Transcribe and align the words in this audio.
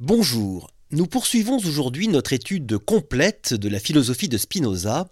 Bonjour, 0.00 0.72
nous 0.90 1.06
poursuivons 1.06 1.58
aujourd'hui 1.58 2.08
notre 2.08 2.32
étude 2.32 2.78
complète 2.78 3.54
de 3.54 3.68
la 3.68 3.78
philosophie 3.78 4.28
de 4.28 4.36
Spinoza 4.36 5.06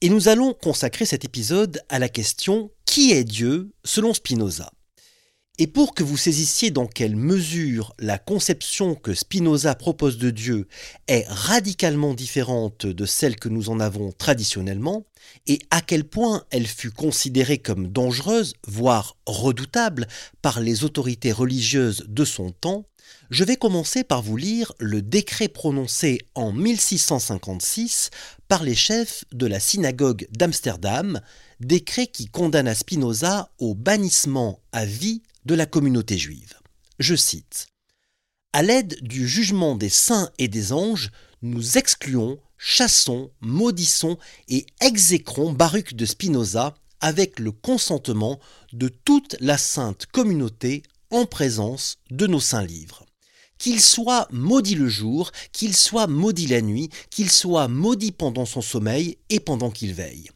et 0.00 0.08
nous 0.08 0.26
allons 0.26 0.52
consacrer 0.52 1.06
cet 1.06 1.24
épisode 1.24 1.80
à 1.88 2.00
la 2.00 2.08
question 2.08 2.72
Qui 2.86 3.12
est 3.12 3.22
Dieu? 3.22 3.70
selon 3.84 4.14
Spinoza. 4.14 4.72
Et 5.58 5.68
pour 5.68 5.94
que 5.94 6.02
vous 6.02 6.16
saisissiez 6.16 6.72
dans 6.72 6.88
quelle 6.88 7.14
mesure 7.14 7.94
la 8.00 8.18
conception 8.18 8.96
que 8.96 9.14
Spinoza 9.14 9.76
propose 9.76 10.18
de 10.18 10.30
Dieu 10.30 10.66
est 11.06 11.24
radicalement 11.28 12.12
différente 12.12 12.84
de 12.84 13.06
celle 13.06 13.36
que 13.36 13.48
nous 13.48 13.70
en 13.70 13.78
avons 13.78 14.10
traditionnellement, 14.10 15.06
et 15.46 15.60
à 15.70 15.80
quel 15.80 16.02
point 16.02 16.44
elle 16.50 16.66
fut 16.66 16.90
considérée 16.90 17.58
comme 17.58 17.86
dangereuse, 17.86 18.54
voire 18.66 19.16
redoutable, 19.24 20.08
par 20.42 20.58
les 20.58 20.82
autorités 20.82 21.32
religieuses 21.32 22.04
de 22.08 22.24
son 22.24 22.50
temps, 22.50 22.86
je 23.30 23.44
vais 23.44 23.56
commencer 23.56 24.04
par 24.04 24.22
vous 24.22 24.36
lire 24.36 24.72
le 24.78 25.02
décret 25.02 25.48
prononcé 25.48 26.20
en 26.34 26.52
1656 26.52 28.10
par 28.48 28.62
les 28.62 28.74
chefs 28.74 29.24
de 29.32 29.46
la 29.46 29.60
synagogue 29.60 30.28
d'Amsterdam, 30.30 31.20
décret 31.60 32.06
qui 32.06 32.26
condamna 32.26 32.74
Spinoza 32.74 33.50
au 33.58 33.74
bannissement 33.74 34.60
à 34.72 34.84
vie 34.84 35.22
de 35.44 35.54
la 35.54 35.66
communauté 35.66 36.18
juive. 36.18 36.54
Je 36.98 37.14
cite 37.14 37.68
À 38.52 38.62
l'aide 38.62 38.96
du 39.02 39.26
jugement 39.26 39.76
des 39.76 39.88
saints 39.88 40.30
et 40.38 40.48
des 40.48 40.72
anges, 40.72 41.10
nous 41.42 41.78
excluons, 41.78 42.38
chassons, 42.58 43.30
maudissons 43.40 44.18
et 44.48 44.66
exécrons 44.80 45.52
Baruch 45.52 45.94
de 45.94 46.06
Spinoza 46.06 46.74
avec 47.00 47.38
le 47.38 47.52
consentement 47.52 48.40
de 48.72 48.88
toute 48.88 49.36
la 49.40 49.58
sainte 49.58 50.06
communauté 50.06 50.82
en 51.10 51.26
présence 51.26 51.98
de 52.10 52.26
nos 52.26 52.40
saints 52.40 52.64
livres 52.64 53.06
qu'il 53.58 53.80
soit 53.80 54.28
maudit 54.30 54.74
le 54.74 54.88
jour, 54.88 55.32
qu'il 55.52 55.74
soit 55.74 56.06
maudit 56.06 56.46
la 56.46 56.60
nuit, 56.60 56.90
qu'il 57.10 57.30
soit 57.30 57.68
maudit 57.68 58.12
pendant 58.12 58.44
son 58.44 58.60
sommeil 58.60 59.18
et 59.30 59.40
pendant 59.40 59.70
qu'il 59.70 59.94
veille. 59.94 60.28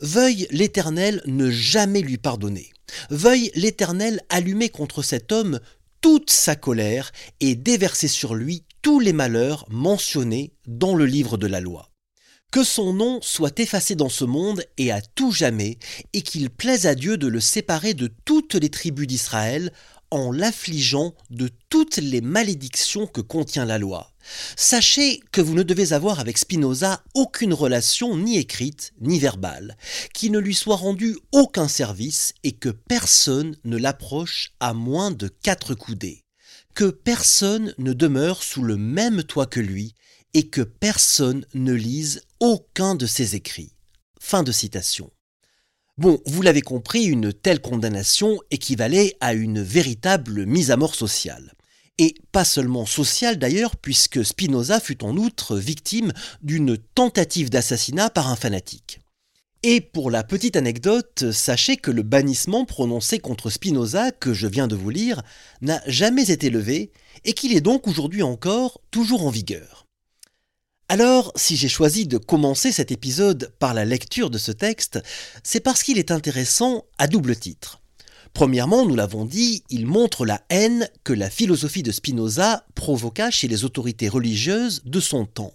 Veuille 0.00 0.46
l'Éternel 0.50 1.22
ne 1.26 1.50
jamais 1.50 2.00
lui 2.00 2.18
pardonner. 2.18 2.70
Veuille 3.10 3.50
l'Éternel 3.54 4.22
allumer 4.28 4.68
contre 4.68 5.02
cet 5.02 5.32
homme 5.32 5.60
toute 6.00 6.30
sa 6.30 6.56
colère 6.56 7.12
et 7.40 7.54
déverser 7.54 8.08
sur 8.08 8.34
lui 8.34 8.64
tous 8.82 9.00
les 9.00 9.12
malheurs 9.12 9.66
mentionnés 9.68 10.52
dans 10.66 10.94
le 10.94 11.04
livre 11.04 11.36
de 11.36 11.46
la 11.46 11.60
loi. 11.60 11.90
Que 12.50 12.64
son 12.64 12.92
nom 12.92 13.20
soit 13.22 13.60
effacé 13.60 13.94
dans 13.94 14.08
ce 14.08 14.24
monde 14.24 14.64
et 14.76 14.90
à 14.90 15.00
tout 15.00 15.30
jamais, 15.30 15.78
et 16.14 16.22
qu'il 16.22 16.50
plaise 16.50 16.86
à 16.86 16.96
Dieu 16.96 17.16
de 17.16 17.28
le 17.28 17.38
séparer 17.38 17.94
de 17.94 18.10
toutes 18.24 18.56
les 18.56 18.70
tribus 18.70 19.06
d'Israël, 19.06 19.72
en 20.10 20.32
l'affligeant 20.32 21.14
de 21.30 21.50
toutes 21.68 21.98
les 21.98 22.20
malédictions 22.20 23.06
que 23.06 23.20
contient 23.20 23.64
la 23.64 23.78
loi. 23.78 24.10
Sachez 24.56 25.20
que 25.32 25.40
vous 25.40 25.54
ne 25.54 25.62
devez 25.62 25.92
avoir 25.92 26.20
avec 26.20 26.38
Spinoza 26.38 27.02
aucune 27.14 27.54
relation 27.54 28.16
ni 28.16 28.38
écrite 28.38 28.92
ni 29.00 29.18
verbale, 29.18 29.76
qu'il 30.12 30.32
ne 30.32 30.38
lui 30.38 30.54
soit 30.54 30.76
rendu 30.76 31.16
aucun 31.32 31.68
service 31.68 32.34
et 32.42 32.52
que 32.52 32.68
personne 32.68 33.56
ne 33.64 33.76
l'approche 33.76 34.52
à 34.60 34.74
moins 34.74 35.10
de 35.10 35.28
quatre 35.28 35.74
coudées, 35.74 36.24
que 36.74 36.90
personne 36.90 37.74
ne 37.78 37.92
demeure 37.92 38.42
sous 38.42 38.62
le 38.62 38.76
même 38.76 39.22
toit 39.22 39.46
que 39.46 39.60
lui 39.60 39.94
et 40.34 40.48
que 40.48 40.62
personne 40.62 41.44
ne 41.54 41.72
lise 41.72 42.22
aucun 42.38 42.94
de 42.94 43.06
ses 43.06 43.34
écrits. 43.34 43.72
Fin 44.20 44.42
de 44.42 44.52
citation. 44.52 45.10
Bon, 46.00 46.18
vous 46.24 46.40
l'avez 46.40 46.62
compris, 46.62 47.04
une 47.04 47.30
telle 47.30 47.60
condamnation 47.60 48.38
équivalait 48.50 49.18
à 49.20 49.34
une 49.34 49.60
véritable 49.60 50.46
mise 50.46 50.70
à 50.70 50.78
mort 50.78 50.94
sociale. 50.94 51.52
Et 51.98 52.14
pas 52.32 52.46
seulement 52.46 52.86
sociale 52.86 53.38
d'ailleurs, 53.38 53.76
puisque 53.76 54.24
Spinoza 54.24 54.80
fut 54.80 55.04
en 55.04 55.18
outre 55.18 55.58
victime 55.58 56.14
d'une 56.40 56.78
tentative 56.78 57.50
d'assassinat 57.50 58.08
par 58.08 58.28
un 58.28 58.36
fanatique. 58.36 59.00
Et 59.62 59.82
pour 59.82 60.10
la 60.10 60.24
petite 60.24 60.56
anecdote, 60.56 61.32
sachez 61.32 61.76
que 61.76 61.90
le 61.90 62.02
bannissement 62.02 62.64
prononcé 62.64 63.18
contre 63.18 63.50
Spinoza, 63.50 64.10
que 64.10 64.32
je 64.32 64.46
viens 64.46 64.68
de 64.68 64.76
vous 64.76 64.88
lire, 64.88 65.20
n'a 65.60 65.82
jamais 65.86 66.30
été 66.30 66.48
levé, 66.48 66.92
et 67.26 67.34
qu'il 67.34 67.54
est 67.54 67.60
donc 67.60 67.86
aujourd'hui 67.86 68.22
encore 68.22 68.80
toujours 68.90 69.26
en 69.26 69.30
vigueur. 69.30 69.86
Alors, 70.92 71.30
si 71.36 71.54
j'ai 71.54 71.68
choisi 71.68 72.08
de 72.08 72.18
commencer 72.18 72.72
cet 72.72 72.90
épisode 72.90 73.52
par 73.60 73.74
la 73.74 73.84
lecture 73.84 74.28
de 74.28 74.38
ce 74.38 74.50
texte, 74.50 74.98
c'est 75.44 75.60
parce 75.60 75.84
qu'il 75.84 75.98
est 75.98 76.10
intéressant 76.10 76.84
à 76.98 77.06
double 77.06 77.36
titre. 77.36 77.80
Premièrement, 78.32 78.84
nous 78.84 78.96
l'avons 78.96 79.24
dit, 79.24 79.62
il 79.70 79.86
montre 79.86 80.26
la 80.26 80.42
haine 80.50 80.90
que 81.04 81.12
la 81.12 81.30
philosophie 81.30 81.84
de 81.84 81.92
Spinoza 81.92 82.66
provoqua 82.74 83.30
chez 83.30 83.46
les 83.46 83.64
autorités 83.64 84.08
religieuses 84.08 84.82
de 84.84 84.98
son 84.98 85.26
temps. 85.26 85.54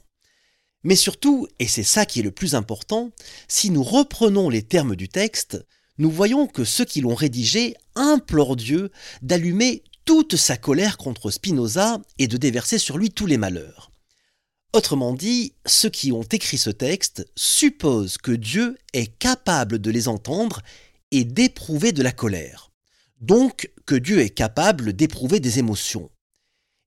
Mais 0.86 0.96
surtout, 0.96 1.50
et 1.60 1.68
c'est 1.68 1.84
ça 1.84 2.06
qui 2.06 2.22
est 2.22 2.24
le 2.24 2.32
plus 2.32 2.56
important, 2.56 3.12
si 3.50 3.72
nous 3.72 3.84
reprenons 3.84 4.50
les 4.50 4.64
termes 4.64 4.96
du 4.96 5.10
texte, 5.10 5.66
nous 5.98 6.12
voyons 6.12 6.48
que 6.48 6.64
ceux 6.64 6.86
qui 6.86 7.02
l'ont 7.02 7.14
rédigé 7.14 7.76
implorent 7.96 8.56
Dieu 8.56 8.90
d'allumer 9.22 9.84
toute 10.06 10.38
sa 10.38 10.56
colère 10.56 10.96
contre 10.96 11.30
Spinoza 11.30 12.00
et 12.20 12.30
de 12.30 12.38
déverser 12.38 12.78
sur 12.78 12.98
lui 12.98 13.10
tous 13.10 13.26
les 13.26 13.38
malheurs. 13.38 13.92
Autrement 14.76 15.14
dit, 15.14 15.54
ceux 15.66 15.90
qui 15.90 16.12
ont 16.12 16.24
écrit 16.24 16.58
ce 16.58 16.70
texte 16.70 17.26
supposent 17.38 18.18
que 18.18 18.34
Dieu 18.34 18.76
est 18.92 19.08
capable 19.08 19.80
de 19.80 19.90
les 19.90 20.10
entendre 20.10 20.62
et 21.12 21.24
d'éprouver 21.24 21.94
de 21.94 22.04
la 22.04 22.12
colère. 22.12 22.74
Donc 23.22 23.72
que 23.86 23.96
Dieu 23.96 24.20
est 24.20 24.32
capable 24.32 24.92
d'éprouver 24.92 25.40
des 25.40 25.60
émotions. 25.60 26.10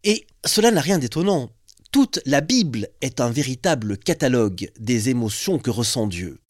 Et 0.04 0.26
cela 0.44 0.71
n'a 0.71 0.82
rien 0.82 0.99
d'étonnant. 0.99 1.49
Toute 1.91 2.21
la 2.26 2.43
Bible 2.43 2.88
est 3.00 3.21
un 3.21 3.31
véritable 3.31 3.97
catalogue 3.97 4.70
des 4.78 5.09
émotions 5.09 5.59
que 5.59 5.70
ressent 5.70 6.09
Dieu. 6.09 6.41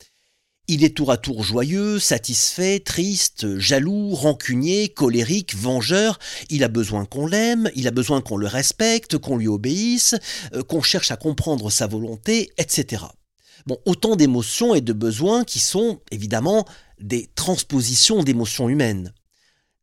Il 0.70 0.84
est 0.84 0.94
tour 0.94 1.10
à 1.10 1.16
tour 1.16 1.42
joyeux, 1.42 1.98
satisfait, 1.98 2.78
triste, 2.78 3.58
jaloux, 3.58 4.14
rancunier, 4.14 4.90
colérique, 4.90 5.56
vengeur. 5.56 6.18
Il 6.50 6.62
a 6.62 6.68
besoin 6.68 7.06
qu'on 7.06 7.26
l'aime, 7.26 7.70
il 7.74 7.88
a 7.88 7.90
besoin 7.90 8.20
qu'on 8.20 8.36
le 8.36 8.46
respecte, 8.46 9.16
qu'on 9.16 9.38
lui 9.38 9.48
obéisse, 9.48 10.14
euh, 10.54 10.62
qu'on 10.62 10.82
cherche 10.82 11.10
à 11.10 11.16
comprendre 11.16 11.70
sa 11.70 11.86
volonté, 11.86 12.52
etc. 12.58 13.04
Bon, 13.64 13.78
autant 13.86 14.14
d'émotions 14.14 14.74
et 14.74 14.82
de 14.82 14.92
besoins 14.92 15.42
qui 15.42 15.58
sont 15.58 16.00
évidemment 16.10 16.66
des 17.00 17.30
transpositions 17.34 18.22
d'émotions 18.22 18.68
humaines. 18.68 19.14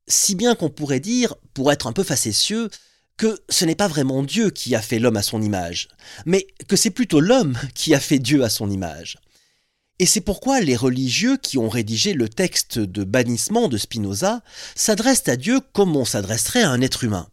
Si 0.08 0.36
bien 0.36 0.54
qu'on 0.54 0.70
pourrait 0.70 1.00
dire, 1.00 1.34
pour 1.56 1.72
être 1.72 1.88
un 1.88 1.94
peu 1.94 2.04
facétieux, 2.04 2.70
que 3.18 3.40
ce 3.50 3.66
n'est 3.66 3.74
pas 3.74 3.88
vraiment 3.88 4.22
Dieu 4.22 4.52
qui 4.52 4.76
a 4.76 4.82
fait 4.84 5.00
l'homme 5.00 5.18
à 5.18 5.24
son 5.24 5.42
image, 5.42 5.88
mais 6.28 6.46
que 6.68 6.76
c'est 6.76 6.92
plutôt 6.92 7.22
l'homme 7.22 7.58
qui 7.74 7.96
a 7.96 8.00
fait 8.00 8.20
Dieu 8.20 8.44
à 8.44 8.50
son 8.50 8.70
image. 8.70 9.18
Et 9.98 10.06
c'est 10.06 10.22
pourquoi 10.22 10.60
les 10.60 10.76
religieux 10.76 11.38
qui 11.38 11.58
ont 11.58 11.70
rédigé 11.70 12.14
le 12.14 12.28
texte 12.28 12.80
de 12.80 13.06
bannissement 13.06 13.70
de 13.70 13.78
Spinoza 13.78 14.42
s'adressent 14.76 15.30
à 15.30 15.38
Dieu 15.38 15.62
comme 15.72 15.96
on 15.96 16.04
s'adresserait 16.04 16.64
à 16.64 16.70
un 16.70 16.82
être 16.82 17.06
humain. 17.06 17.30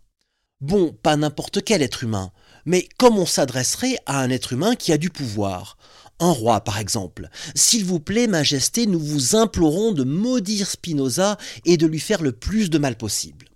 Bon, 0.60 0.96
pas 1.02 1.16
n'importe 1.16 1.64
quel 1.64 1.82
être 1.82 2.04
humain, 2.04 2.30
mais 2.64 2.88
comme 2.98 3.18
on 3.18 3.26
s'adresserait 3.26 3.96
à 4.06 4.20
un 4.20 4.30
être 4.30 4.52
humain 4.52 4.76
qui 4.76 4.92
a 4.92 4.98
du 4.98 5.10
pouvoir. 5.10 5.76
Un 6.20 6.30
roi, 6.30 6.60
par 6.60 6.78
exemple. 6.78 7.28
S'il 7.56 7.84
vous 7.84 7.98
plaît, 7.98 8.28
Majesté, 8.28 8.86
nous 8.86 9.00
vous 9.00 9.34
implorons 9.34 9.90
de 9.90 10.04
maudire 10.04 10.70
Spinoza 10.70 11.36
et 11.64 11.76
de 11.76 11.86
lui 11.88 11.98
faire 11.98 12.22
le 12.22 12.30
plus 12.30 12.70
de 12.70 12.78
mal 12.78 12.96
possible. 12.96 13.48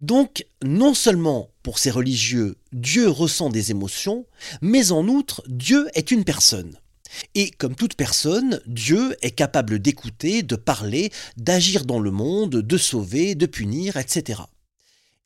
Donc, 0.00 0.46
non 0.62 0.94
seulement 0.94 1.50
pour 1.64 1.80
ces 1.80 1.90
religieux, 1.90 2.56
Dieu 2.72 3.08
ressent 3.08 3.50
des 3.50 3.72
émotions, 3.72 4.24
mais 4.62 4.92
en 4.92 5.08
outre, 5.08 5.42
Dieu 5.48 5.88
est 5.94 6.12
une 6.12 6.24
personne. 6.24 6.78
Et 7.34 7.50
comme 7.50 7.74
toute 7.74 7.94
personne, 7.94 8.60
Dieu 8.66 9.16
est 9.22 9.30
capable 9.30 9.78
d'écouter, 9.78 10.42
de 10.42 10.56
parler, 10.56 11.10
d'agir 11.36 11.84
dans 11.84 12.00
le 12.00 12.10
monde, 12.10 12.56
de 12.56 12.76
sauver, 12.76 13.34
de 13.34 13.46
punir, 13.46 13.96
etc. 13.96 14.40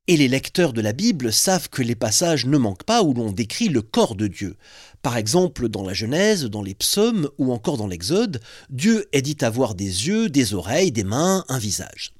Et 0.06 0.18
les 0.18 0.28
lecteurs 0.28 0.74
de 0.74 0.82
la 0.82 0.92
Bible 0.92 1.32
savent 1.32 1.70
que 1.70 1.80
les 1.80 1.94
passages 1.94 2.44
ne 2.44 2.58
manquent 2.58 2.84
pas 2.84 3.02
où 3.02 3.14
l'on 3.14 3.32
décrit 3.32 3.70
le 3.70 3.80
corps 3.80 4.16
de 4.16 4.26
Dieu. 4.26 4.56
Par 5.00 5.16
exemple, 5.16 5.68
dans 5.70 5.82
la 5.82 5.94
Genèse, 5.94 6.44
dans 6.44 6.62
les 6.62 6.74
psaumes 6.74 7.30
ou 7.38 7.52
encore 7.52 7.78
dans 7.78 7.86
l'Exode, 7.86 8.40
Dieu 8.68 9.06
est 9.12 9.22
dit 9.22 9.38
avoir 9.40 9.74
des 9.74 9.84
yeux, 9.84 10.28
des 10.28 10.52
oreilles, 10.52 10.92
des 10.92 11.04
mains, 11.04 11.44
un 11.48 11.58
visage. 11.58 12.14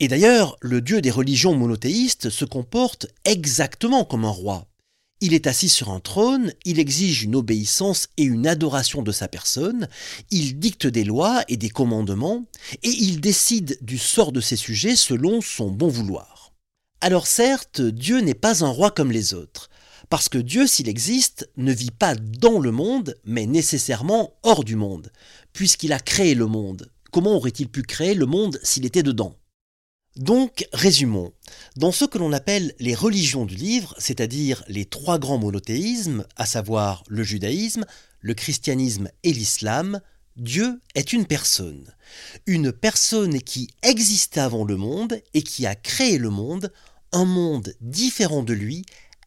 Et 0.00 0.08
d'ailleurs, 0.08 0.56
le 0.60 0.80
Dieu 0.80 1.02
des 1.02 1.10
religions 1.10 1.54
monothéistes 1.54 2.30
se 2.30 2.46
comporte 2.46 3.06
exactement 3.24 4.04
comme 4.04 4.24
un 4.24 4.30
roi. 4.30 4.66
Il 5.20 5.32
est 5.32 5.46
assis 5.46 5.68
sur 5.68 5.90
un 5.90 6.00
trône, 6.00 6.52
il 6.64 6.78
exige 6.78 7.22
une 7.22 7.36
obéissance 7.36 8.08
et 8.16 8.24
une 8.24 8.46
adoration 8.46 9.02
de 9.02 9.12
sa 9.12 9.28
personne, 9.28 9.88
il 10.30 10.58
dicte 10.58 10.86
des 10.86 11.04
lois 11.04 11.44
et 11.48 11.56
des 11.56 11.70
commandements, 11.70 12.44
et 12.82 12.90
il 12.90 13.20
décide 13.20 13.78
du 13.80 13.96
sort 13.96 14.32
de 14.32 14.40
ses 14.40 14.56
sujets 14.56 14.96
selon 14.96 15.40
son 15.40 15.70
bon 15.70 15.88
vouloir. 15.88 16.52
Alors 17.00 17.26
certes, 17.26 17.80
Dieu 17.80 18.20
n'est 18.20 18.34
pas 18.34 18.64
un 18.64 18.68
roi 18.68 18.90
comme 18.90 19.12
les 19.12 19.34
autres, 19.34 19.70
parce 20.10 20.28
que 20.28 20.38
Dieu, 20.38 20.66
s'il 20.66 20.88
existe, 20.88 21.48
ne 21.56 21.72
vit 21.72 21.90
pas 21.90 22.14
dans 22.14 22.58
le 22.58 22.72
monde, 22.72 23.16
mais 23.24 23.46
nécessairement 23.46 24.34
hors 24.42 24.64
du 24.64 24.76
monde, 24.76 25.10
puisqu'il 25.52 25.92
a 25.92 26.00
créé 26.00 26.34
le 26.34 26.46
monde. 26.46 26.90
Comment 27.12 27.36
aurait-il 27.36 27.68
pu 27.68 27.82
créer 27.82 28.14
le 28.14 28.26
monde 28.26 28.58
s'il 28.62 28.84
était 28.84 29.02
dedans? 29.02 29.36
Donc, 30.16 30.68
résumons. 30.72 31.32
Dans 31.76 31.90
ce 31.90 32.04
que 32.04 32.18
l'on 32.18 32.32
appelle 32.32 32.74
les 32.78 32.94
religions 32.94 33.46
du 33.46 33.56
livre, 33.56 33.94
c'est-à-dire 33.98 34.62
les 34.68 34.84
trois 34.84 35.18
grands 35.18 35.38
monothéismes, 35.38 36.24
à 36.36 36.46
savoir 36.46 37.02
le 37.08 37.24
judaïsme, 37.24 37.84
le 38.20 38.34
christianisme 38.34 39.10
et 39.24 39.32
l'islam, 39.32 40.00
Dieu 40.36 40.80
est 40.94 41.12
une 41.12 41.26
personne. 41.26 41.92
Une 42.46 42.70
personne 42.72 43.40
qui 43.40 43.68
existait 43.82 44.40
avant 44.40 44.64
le 44.64 44.76
monde 44.76 45.20
et 45.32 45.42
qui 45.42 45.66
a 45.66 45.74
créé 45.74 46.18
le 46.18 46.30
monde, 46.30 46.72
un 47.12 47.24
monde 47.24 47.74
différent 47.80 48.44
de 48.44 48.52
lui, 48.52 48.84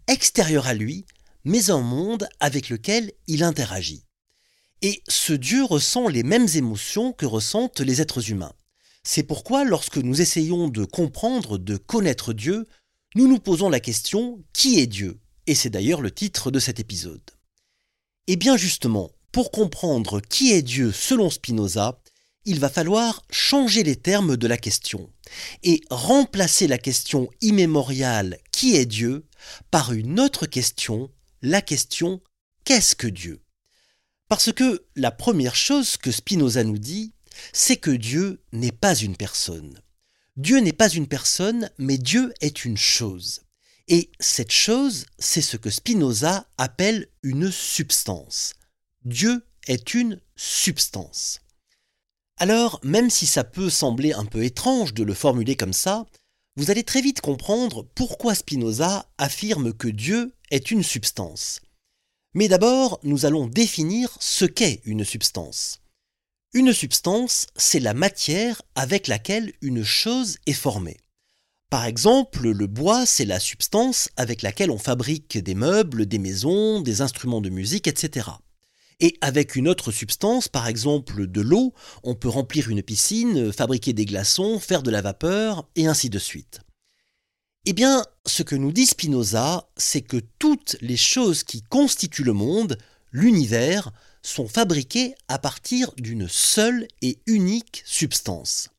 extérieur 0.07 0.67
à 0.67 0.73
lui, 0.73 1.05
mais 1.43 1.69
un 1.69 1.81
monde 1.81 2.29
avec 2.39 2.69
lequel 2.69 3.11
il 3.27 3.43
interagit. 3.43 4.03
Et 4.81 5.01
ce 5.07 5.33
Dieu 5.33 5.63
ressent 5.63 6.07
les 6.07 6.23
mêmes 6.23 6.47
émotions 6.55 7.11
que 7.11 7.25
ressentent 7.25 7.81
les 7.81 8.01
êtres 8.01 8.29
humains. 8.29 8.53
C'est 9.09 9.23
pourquoi 9.23 9.63
lorsque 9.63 9.99
nous 9.99 10.19
essayons 10.19 10.67
de 10.67 10.83
comprendre, 10.83 11.57
de 11.57 11.77
connaître 11.77 12.33
Dieu, 12.33 12.67
nous 13.15 13.25
nous 13.29 13.39
posons 13.39 13.69
la 13.69 13.79
question 13.79 14.43
qui 14.51 14.81
est 14.81 14.85
Dieu? 14.85 15.17
Et 15.47 15.55
c'est 15.55 15.69
d'ailleurs 15.69 16.01
le 16.01 16.11
titre 16.11 16.51
de 16.51 16.59
cet 16.59 16.81
épisode. 16.81 17.23
Et 18.27 18.35
bien 18.35 18.57
justement, 18.57 19.09
pour 19.31 19.51
comprendre 19.51 20.19
qui 20.19 20.51
est 20.51 20.61
Dieu 20.61 20.91
selon 20.91 21.29
Spinoza, 21.29 22.01
il 22.43 22.59
va 22.59 22.67
falloir 22.67 23.23
changer 23.29 23.83
les 23.83 23.95
termes 23.95 24.35
de 24.35 24.45
la 24.45 24.57
question 24.57 25.09
et 25.63 25.79
remplacer 25.89 26.67
la 26.67 26.77
question 26.77 27.29
immémoriale 27.39 28.37
qui 28.51 28.75
est 28.75 28.85
Dieu 28.85 29.25
par 29.71 29.93
une 29.93 30.19
autre 30.19 30.47
question, 30.47 31.09
la 31.41 31.61
question 31.61 32.19
qu'est-ce 32.65 32.93
que 32.93 33.07
Dieu? 33.07 33.41
Parce 34.27 34.51
que 34.51 34.85
la 34.97 35.11
première 35.11 35.55
chose 35.55 35.95
que 35.95 36.11
Spinoza 36.11 36.65
nous 36.65 36.77
dit, 36.77 37.13
c'est 37.53 37.77
que 37.77 37.91
Dieu 37.91 38.41
n'est 38.51 38.71
pas 38.71 38.95
une 38.95 39.15
personne. 39.15 39.81
Dieu 40.35 40.59
n'est 40.59 40.73
pas 40.73 40.89
une 40.89 41.07
personne, 41.07 41.69
mais 41.77 41.97
Dieu 41.97 42.33
est 42.41 42.65
une 42.65 42.77
chose. 42.77 43.41
Et 43.87 44.11
cette 44.19 44.51
chose, 44.51 45.05
c'est 45.17 45.41
ce 45.41 45.57
que 45.57 45.69
Spinoza 45.69 46.47
appelle 46.57 47.07
une 47.23 47.51
substance. 47.51 48.53
Dieu 49.05 49.45
est 49.67 49.93
une 49.93 50.19
substance. 50.35 51.39
Alors, 52.37 52.79
même 52.83 53.09
si 53.09 53.25
ça 53.25 53.43
peut 53.43 53.69
sembler 53.69 54.13
un 54.13 54.25
peu 54.25 54.43
étrange 54.43 54.93
de 54.93 55.03
le 55.03 55.13
formuler 55.13 55.55
comme 55.55 55.73
ça, 55.73 56.05
vous 56.55 56.69
allez 56.69 56.83
très 56.83 57.01
vite 57.01 57.21
comprendre 57.21 57.87
pourquoi 57.95 58.35
Spinoza 58.35 59.09
affirme 59.17 59.73
que 59.73 59.87
Dieu 59.87 60.33
est 60.51 60.69
une 60.69 60.83
substance. 60.83 61.61
Mais 62.33 62.47
d'abord, 62.47 62.99
nous 63.03 63.25
allons 63.25 63.47
définir 63.47 64.15
ce 64.19 64.45
qu'est 64.45 64.81
une 64.85 65.03
substance. 65.03 65.79
Une 66.53 66.71
substance, 66.71 67.47
c'est 67.57 67.79
la 67.79 67.93
matière 67.93 68.61
avec 68.75 69.07
laquelle 69.07 69.51
une 69.61 69.83
chose 69.83 70.37
est 70.45 70.53
formée. 70.53 70.97
Par 71.69 71.83
exemple, 71.83 72.49
le 72.49 72.67
bois, 72.67 73.05
c'est 73.05 73.25
la 73.25 73.41
substance 73.41 74.07
avec 74.15 74.41
laquelle 74.41 74.71
on 74.71 74.77
fabrique 74.77 75.37
des 75.37 75.55
meubles, 75.55 76.05
des 76.05 76.19
maisons, 76.19 76.79
des 76.79 77.01
instruments 77.01 77.41
de 77.41 77.49
musique, 77.49 77.87
etc. 77.87 78.29
Et 79.01 79.17
avec 79.19 79.57
une 79.57 79.67
autre 79.67 79.91
substance, 79.91 80.47
par 80.47 80.67
exemple 80.67 81.27
de 81.27 81.41
l'eau, 81.41 81.73
on 82.03 82.15
peut 82.15 82.29
remplir 82.29 82.69
une 82.69 82.81
piscine, 82.81 83.51
fabriquer 83.51 83.91
des 83.91 84.05
glaçons, 84.05 84.59
faire 84.59 84.83
de 84.83 84.89
la 84.89 85.01
vapeur, 85.01 85.67
et 85.75 85.87
ainsi 85.87 86.09
de 86.09 86.17
suite. 86.17 86.61
Eh 87.65 87.73
bien, 87.73 88.05
ce 88.25 88.43
que 88.43 88.55
nous 88.55 88.71
dit 88.71 88.85
Spinoza, 88.85 89.69
c'est 89.75 90.01
que 90.01 90.21
toutes 90.39 90.77
les 90.79 90.95
choses 90.95 91.43
qui 91.43 91.61
constituent 91.61 92.23
le 92.23 92.31
monde, 92.31 92.77
l'univers, 93.11 93.91
sont 94.21 94.47
fabriqués 94.47 95.15
à 95.27 95.39
partir 95.39 95.91
d'une 95.97 96.27
seule 96.27 96.87
et 97.01 97.19
unique 97.25 97.83
substance. 97.85 98.69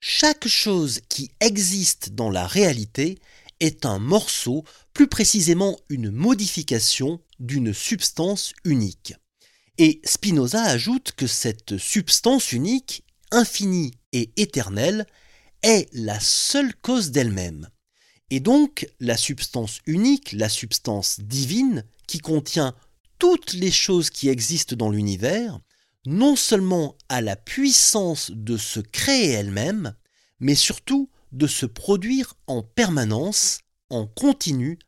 Chaque 0.00 0.46
chose 0.46 1.00
qui 1.08 1.30
existe 1.40 2.10
dans 2.10 2.30
la 2.30 2.46
réalité 2.46 3.18
est 3.60 3.86
un 3.86 3.98
morceau, 3.98 4.64
plus 4.92 5.08
précisément 5.08 5.78
une 5.88 6.10
modification 6.10 7.20
d'une 7.38 7.72
substance 7.72 8.52
unique. 8.64 9.14
Et 9.78 10.00
Spinoza 10.04 10.62
ajoute 10.62 11.12
que 11.12 11.26
cette 11.26 11.76
substance 11.76 12.52
unique, 12.52 13.04
infinie 13.30 13.92
et 14.12 14.30
éternelle, 14.36 15.06
est 15.62 15.88
la 15.92 16.20
seule 16.20 16.74
cause 16.76 17.10
d'elle-même. 17.10 17.68
Et 18.30 18.40
donc 18.40 18.88
la 19.00 19.16
substance 19.16 19.80
unique, 19.86 20.32
la 20.32 20.48
substance 20.48 21.20
divine, 21.20 21.84
qui 22.06 22.18
contient 22.18 22.74
toutes 23.18 23.52
les 23.52 23.70
choses 23.70 24.10
qui 24.10 24.28
existent 24.28 24.76
dans 24.76 24.90
l'univers, 24.90 25.60
non 26.06 26.36
seulement 26.36 26.96
à 27.08 27.20
la 27.20 27.36
puissance 27.36 28.30
de 28.30 28.56
se 28.56 28.80
créer 28.80 29.30
elle-même, 29.30 29.94
mais 30.38 30.54
surtout 30.54 31.10
de 31.32 31.46
se 31.46 31.66
produire 31.66 32.34
en 32.46 32.62
permanence, 32.62 33.60
en 33.90 34.06
continu, 34.06 34.78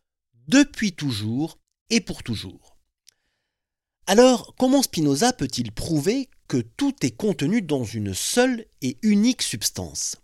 depuis 0.47 0.93
toujours 0.93 1.59
et 1.91 2.01
pour 2.01 2.23
toujours. 2.23 2.77
Alors, 4.07 4.55
comment 4.57 4.83
Spinoza 4.83 5.33
peut-il 5.33 5.73
prouver 5.73 6.31
que 6.47 6.57
tout 6.57 6.95
est 7.03 7.17
contenu 7.17 7.61
dans 7.61 7.85
une 7.85 8.15
seule 8.15 8.65
et 8.81 8.97
unique 9.03 9.43
substance? 9.43 10.17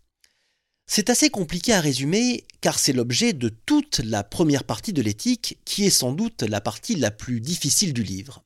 C'est 0.86 1.10
assez 1.10 1.30
compliqué 1.30 1.72
à 1.72 1.80
résumer 1.80 2.44
car 2.60 2.78
c'est 2.78 2.92
l'objet 2.92 3.32
de 3.32 3.48
toute 3.48 3.98
la 4.00 4.22
première 4.22 4.64
partie 4.64 4.92
de 4.92 5.02
l'éthique 5.02 5.58
qui 5.64 5.84
est 5.84 5.90
sans 5.90 6.12
doute 6.12 6.42
la 6.42 6.60
partie 6.60 6.96
la 6.96 7.10
plus 7.10 7.40
difficile 7.40 7.92
du 7.92 8.02
livre. 8.02 8.44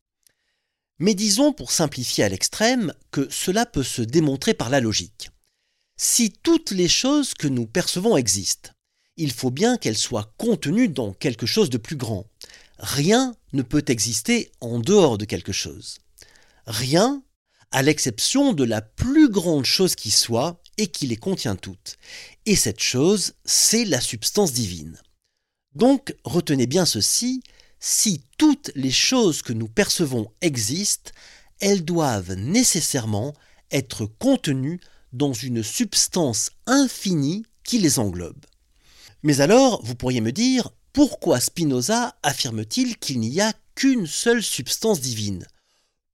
Mais 0.99 1.15
disons 1.15 1.53
pour 1.53 1.73
simplifier 1.73 2.25
à 2.25 2.29
l'extrême 2.29 2.93
que 3.11 3.29
cela 3.31 3.67
peut 3.67 3.83
se 3.83 4.03
démontrer 4.03 4.55
par 4.55 4.71
la 4.71 4.81
logique. 4.81 5.31
Si 5.97 6.31
toutes 6.31 6.71
les 6.71 6.89
choses 6.89 7.35
que 7.35 7.49
nous 7.49 7.67
percevons 7.67 8.17
existent, 8.17 8.71
il 9.17 9.33
faut 9.33 9.51
bien 9.51 9.77
qu'elles 9.77 9.99
soient 9.99 10.33
contenues 10.37 10.89
dans 10.89 11.13
quelque 11.13 11.47
chose 11.47 11.71
de 11.71 11.79
plus 11.79 11.97
grand. 11.97 12.27
Rien 12.79 13.35
ne 13.53 13.63
peut 13.63 13.85
exister 13.89 14.53
en 14.61 14.79
dehors 14.79 15.19
de 15.19 15.25
quelque 15.25 15.53
chose. 15.53 15.99
Rien, 16.67 17.23
à 17.73 17.83
l'exception 17.83 18.53
de 18.53 18.65
la 18.65 18.81
plus 18.81 19.29
grande 19.29 19.65
chose 19.65 19.97
qui 19.97 20.13
soit, 20.13 20.63
et 20.79 20.87
qui 20.87 21.07
les 21.07 21.17
contient 21.17 21.57
toutes. 21.57 21.97
Et 22.47 22.57
cette 22.57 22.81
chose, 22.81 23.35
c'est 23.45 23.85
la 23.85 24.01
substance 24.01 24.53
divine. 24.53 24.99
Donc, 25.75 26.15
retenez 26.25 26.67
bien 26.67 26.87
ceci, 26.87 27.43
si 27.81 28.23
toutes 28.39 28.71
les 28.75 28.91
choses 28.91 29.43
que 29.43 29.53
nous 29.53 29.69
percevons 29.69 30.33
existent, 30.41 31.13
elles 31.61 31.85
doivent 31.85 32.35
nécessairement 32.35 33.35
être 33.71 34.07
contenues 34.07 34.81
dans 35.13 35.33
une 35.33 35.63
substance 35.63 36.51
infinie 36.67 37.45
qui 37.65 37.79
les 37.79 37.99
englobe. 37.99 38.45
Mais 39.23 39.41
alors, 39.41 39.85
vous 39.85 39.95
pourriez 39.95 40.21
me 40.21 40.33
dire, 40.33 40.71
pourquoi 40.93 41.41
Spinoza 41.41 42.17
affirme-t-il 42.23 42.97
qu'il 42.99 43.21
n'y 43.21 43.41
a 43.41 43.53
qu'une 43.75 44.07
seule 44.07 44.43
substance 44.43 45.01
divine? 45.01 45.47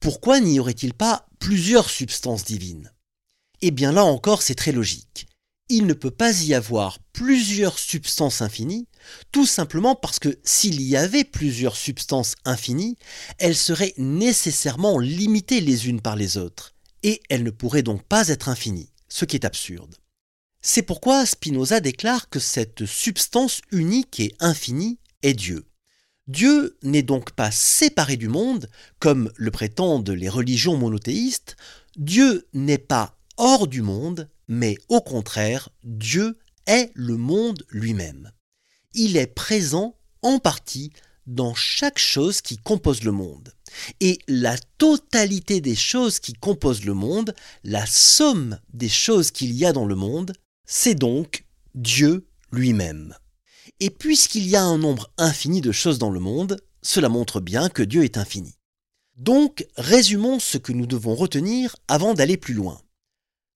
Pourquoi 0.00 0.40
n'y 0.40 0.61
aurait-il 0.61 0.94
pas 0.94 1.26
plusieurs 1.38 1.88
substances 1.88 2.44
divines? 2.44 2.92
Eh 3.66 3.71
bien 3.71 3.92
là 3.92 4.04
encore, 4.04 4.42
c'est 4.42 4.54
très 4.54 4.73
logique. 4.73 5.26
Il 5.71 5.87
ne 5.87 5.94
peut 5.94 6.11
pas 6.11 6.42
y 6.42 6.52
avoir 6.52 6.99
plusieurs 7.14 7.78
substances 7.78 8.42
infinies, 8.42 8.87
tout 9.33 9.47
simplement 9.47 9.94
parce 9.94 10.18
que 10.18 10.38
s'il 10.44 10.83
y 10.83 10.99
avait 10.99 11.25
plusieurs 11.25 11.75
substances 11.75 12.35
infinies, 12.44 12.99
elles 13.38 13.56
seraient 13.56 13.94
nécessairement 13.97 14.99
limitées 14.99 15.62
les 15.62 15.88
unes 15.88 16.02
par 16.02 16.14
les 16.14 16.37
autres, 16.37 16.75
et 17.02 17.23
elles 17.30 17.42
ne 17.42 17.50
pourraient 17.50 17.83
donc 17.83 18.02
pas 18.02 18.28
être 18.28 18.50
infinies, 18.50 18.90
ce 19.09 19.25
qui 19.25 19.37
est 19.37 19.47
absurde. 19.47 19.97
C'est 20.61 20.83
pourquoi 20.83 21.25
Spinoza 21.25 21.80
déclare 21.80 22.28
que 22.28 22.40
cette 22.40 22.85
substance 22.85 23.62
unique 23.73 24.21
et 24.21 24.35
infinie 24.40 24.99
est 25.23 25.33
Dieu. 25.33 25.64
Dieu 26.26 26.76
n'est 26.83 27.02
donc 27.02 27.30
pas 27.30 27.50
séparé 27.50 28.18
du 28.18 28.28
monde, 28.28 28.68
comme 28.99 29.33
le 29.37 29.50
prétendent 29.50 30.11
les 30.11 30.28
religions 30.28 30.76
monothéistes, 30.76 31.56
Dieu 31.97 32.47
n'est 32.52 32.76
pas 32.76 33.16
hors 33.36 33.66
du 33.66 33.82
monde, 33.82 34.28
mais 34.48 34.76
au 34.88 35.00
contraire, 35.00 35.70
Dieu 35.82 36.38
est 36.66 36.90
le 36.94 37.16
monde 37.16 37.64
lui-même. 37.68 38.32
Il 38.94 39.16
est 39.16 39.26
présent 39.26 39.96
en 40.22 40.38
partie 40.38 40.92
dans 41.26 41.54
chaque 41.54 41.98
chose 41.98 42.40
qui 42.40 42.56
compose 42.56 43.02
le 43.02 43.12
monde. 43.12 43.52
Et 44.00 44.18
la 44.28 44.56
totalité 44.78 45.60
des 45.60 45.74
choses 45.74 46.20
qui 46.20 46.32
composent 46.32 46.84
le 46.84 46.94
monde, 46.94 47.34
la 47.64 47.86
somme 47.86 48.58
des 48.72 48.88
choses 48.88 49.30
qu'il 49.30 49.52
y 49.54 49.64
a 49.64 49.72
dans 49.72 49.86
le 49.86 49.94
monde, 49.94 50.32
c'est 50.66 50.94
donc 50.94 51.44
Dieu 51.74 52.28
lui-même. 52.52 53.14
Et 53.80 53.90
puisqu'il 53.90 54.46
y 54.46 54.56
a 54.56 54.62
un 54.62 54.78
nombre 54.78 55.10
infini 55.18 55.60
de 55.60 55.72
choses 55.72 55.98
dans 55.98 56.10
le 56.10 56.20
monde, 56.20 56.62
cela 56.82 57.08
montre 57.08 57.40
bien 57.40 57.68
que 57.68 57.82
Dieu 57.82 58.04
est 58.04 58.18
infini. 58.18 58.54
Donc, 59.16 59.66
résumons 59.76 60.38
ce 60.38 60.58
que 60.58 60.72
nous 60.72 60.86
devons 60.86 61.14
retenir 61.14 61.76
avant 61.88 62.14
d'aller 62.14 62.36
plus 62.36 62.54
loin. 62.54 62.80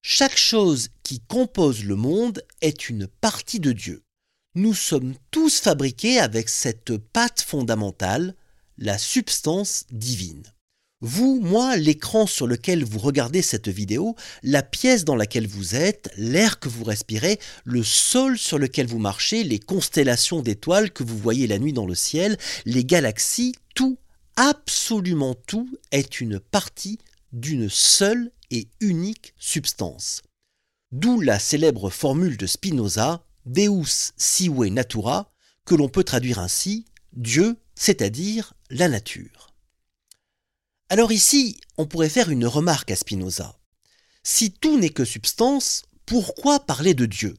Chaque 0.03 0.39
chose 0.39 0.89
qui 1.03 1.21
compose 1.21 1.85
le 1.85 1.97
monde 1.97 2.43
est 2.61 2.89
une 2.89 3.07
partie 3.07 3.61
de 3.61 3.73
Dieu. 3.73 4.03
Nous 4.55 4.75
sommes 4.75 5.15
tous 5.31 5.61
fabriqués 5.61 6.19
avec 6.19 6.49
cette 6.49 6.97
pâte 6.97 7.41
fondamentale, 7.41 8.35
la 8.79 8.97
substance 8.97 9.85
divine. 9.91 10.45
Vous, 11.01 11.41
moi, 11.41 11.77
l'écran 11.77 12.27
sur 12.27 12.49
lequel 12.49 12.85
vous 12.85 12.99
regardez 12.99 13.43
cette 13.43 13.69
vidéo, 13.69 14.17
la 14.43 14.65
pièce 14.65 15.05
dans 15.05 15.15
laquelle 15.15 15.47
vous 15.47 15.77
êtes, 15.77 16.11
l'air 16.17 16.59
que 16.59 16.69
vous 16.69 16.83
respirez, 16.83 17.39
le 17.65 17.85
sol 17.85 18.37
sur 18.37 18.59
lequel 18.59 18.89
vous 18.89 18.99
marchez, 18.99 19.45
les 19.45 19.61
constellations 19.61 20.43
d'étoiles 20.43 20.91
que 20.91 21.05
vous 21.05 21.19
voyez 21.19 21.47
la 21.47 21.59
nuit 21.59 21.73
dans 21.73 21.87
le 21.87 21.95
ciel, 21.95 22.37
les 22.65 22.85
galaxies, 22.85 23.55
tout, 23.77 23.99
absolument 24.35 25.35
tout 25.35 25.69
est 25.93 26.21
une 26.21 26.41
partie 26.41 26.99
d'une 27.33 27.69
seule 27.69 28.33
et 28.51 28.69
unique 28.81 29.35
substance. 29.39 30.23
D'où 30.93 31.21
la 31.21 31.39
célèbre 31.39 31.91
formule 31.91 32.37
de 32.37 32.47
Spinoza, 32.47 33.25
Deus 33.45 34.13
sive 34.17 34.65
natura, 34.67 35.33
que 35.65 35.75
l'on 35.75 35.89
peut 35.89 36.05
traduire 36.05 36.39
ainsi 36.39 36.87
Dieu, 37.13 37.57
c'est-à-dire 37.75 38.55
la 38.71 38.89
nature. 38.89 39.55
Alors 40.89 41.13
ici, 41.13 41.61
on 41.77 41.87
pourrait 41.87 42.09
faire 42.09 42.31
une 42.31 42.47
remarque 42.47 42.91
à 42.91 42.97
Spinoza. 42.97 43.59
Si 44.23 44.51
tout 44.51 44.79
n'est 44.79 44.89
que 44.89 45.05
substance, 45.05 45.83
pourquoi 46.07 46.61
parler 46.61 46.95
de 46.95 47.07
Dieu? 47.07 47.37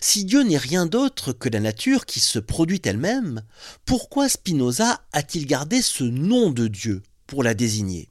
Si 0.00 0.24
Dieu 0.24 0.42
n'est 0.42 0.58
rien 0.58 0.86
d'autre 0.86 1.32
que 1.32 1.48
la 1.48 1.60
nature 1.60 2.06
qui 2.06 2.20
se 2.20 2.38
produit 2.38 2.82
elle-même, 2.84 3.42
pourquoi 3.84 4.28
Spinoza 4.28 5.04
a-t-il 5.12 5.46
gardé 5.46 5.82
ce 5.82 6.04
nom 6.04 6.50
de 6.50 6.68
Dieu 6.68 7.02
pour 7.26 7.42
la 7.42 7.54
désigner? 7.54 8.10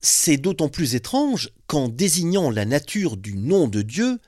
C'est 0.00 0.36
d'autant 0.36 0.68
plus 0.68 0.94
étrange 0.94 1.50
qu'en 1.66 1.88
désignant 1.88 2.50
la 2.50 2.64
nature 2.64 3.16
du 3.16 3.36
nom 3.36 3.66
de 3.66 3.82
Dieu, 3.82 4.18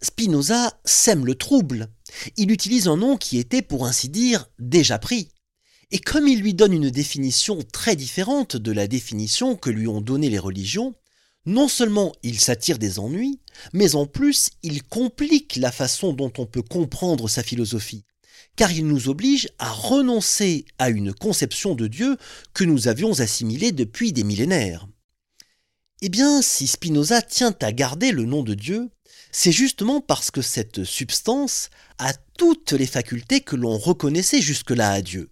Spinoza 0.00 0.80
sème 0.84 1.24
le 1.24 1.36
trouble. 1.36 1.88
Il 2.36 2.50
utilise 2.50 2.88
un 2.88 2.96
nom 2.96 3.16
qui 3.16 3.38
était, 3.38 3.62
pour 3.62 3.86
ainsi 3.86 4.08
dire, 4.08 4.50
déjà 4.58 4.98
pris. 4.98 5.28
Et 5.92 5.98
comme 5.98 6.26
il 6.26 6.40
lui 6.40 6.54
donne 6.54 6.72
une 6.72 6.90
définition 6.90 7.58
très 7.72 7.94
différente 7.94 8.56
de 8.56 8.72
la 8.72 8.88
définition 8.88 9.56
que 9.56 9.70
lui 9.70 9.86
ont 9.86 10.00
donnée 10.00 10.30
les 10.30 10.38
religions, 10.38 10.94
non 11.46 11.68
seulement 11.68 12.12
il 12.22 12.40
s'attire 12.40 12.78
des 12.78 12.98
ennuis, 12.98 13.40
mais 13.72 13.94
en 13.94 14.06
plus 14.06 14.50
il 14.62 14.82
complique 14.82 15.56
la 15.56 15.70
façon 15.70 16.12
dont 16.12 16.32
on 16.38 16.46
peut 16.46 16.62
comprendre 16.62 17.28
sa 17.28 17.42
philosophie, 17.42 18.04
car 18.56 18.72
il 18.72 18.86
nous 18.86 19.08
oblige 19.08 19.48
à 19.58 19.70
renoncer 19.70 20.64
à 20.78 20.88
une 20.88 21.12
conception 21.12 21.74
de 21.74 21.86
Dieu 21.86 22.16
que 22.54 22.64
nous 22.64 22.88
avions 22.88 23.20
assimilée 23.20 23.72
depuis 23.72 24.12
des 24.12 24.24
millénaires. 24.24 24.88
Eh 26.04 26.08
bien, 26.08 26.42
si 26.42 26.66
Spinoza 26.66 27.22
tient 27.22 27.54
à 27.60 27.70
garder 27.70 28.10
le 28.10 28.24
nom 28.24 28.42
de 28.42 28.54
Dieu, 28.54 28.90
c'est 29.30 29.52
justement 29.52 30.00
parce 30.00 30.32
que 30.32 30.42
cette 30.42 30.82
substance 30.82 31.70
a 31.98 32.12
toutes 32.36 32.72
les 32.72 32.88
facultés 32.88 33.40
que 33.40 33.54
l'on 33.54 33.78
reconnaissait 33.78 34.42
jusque-là 34.42 34.90
à 34.90 35.00
Dieu. 35.00 35.30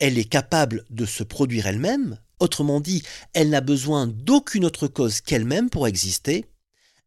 Elle 0.00 0.18
est 0.18 0.28
capable 0.28 0.84
de 0.90 1.06
se 1.06 1.22
produire 1.22 1.66
elle-même, 1.66 2.18
autrement 2.40 2.78
dit, 2.78 3.02
elle 3.32 3.48
n'a 3.48 3.62
besoin 3.62 4.06
d'aucune 4.06 4.66
autre 4.66 4.86
cause 4.86 5.22
qu'elle-même 5.22 5.70
pour 5.70 5.86
exister, 5.86 6.44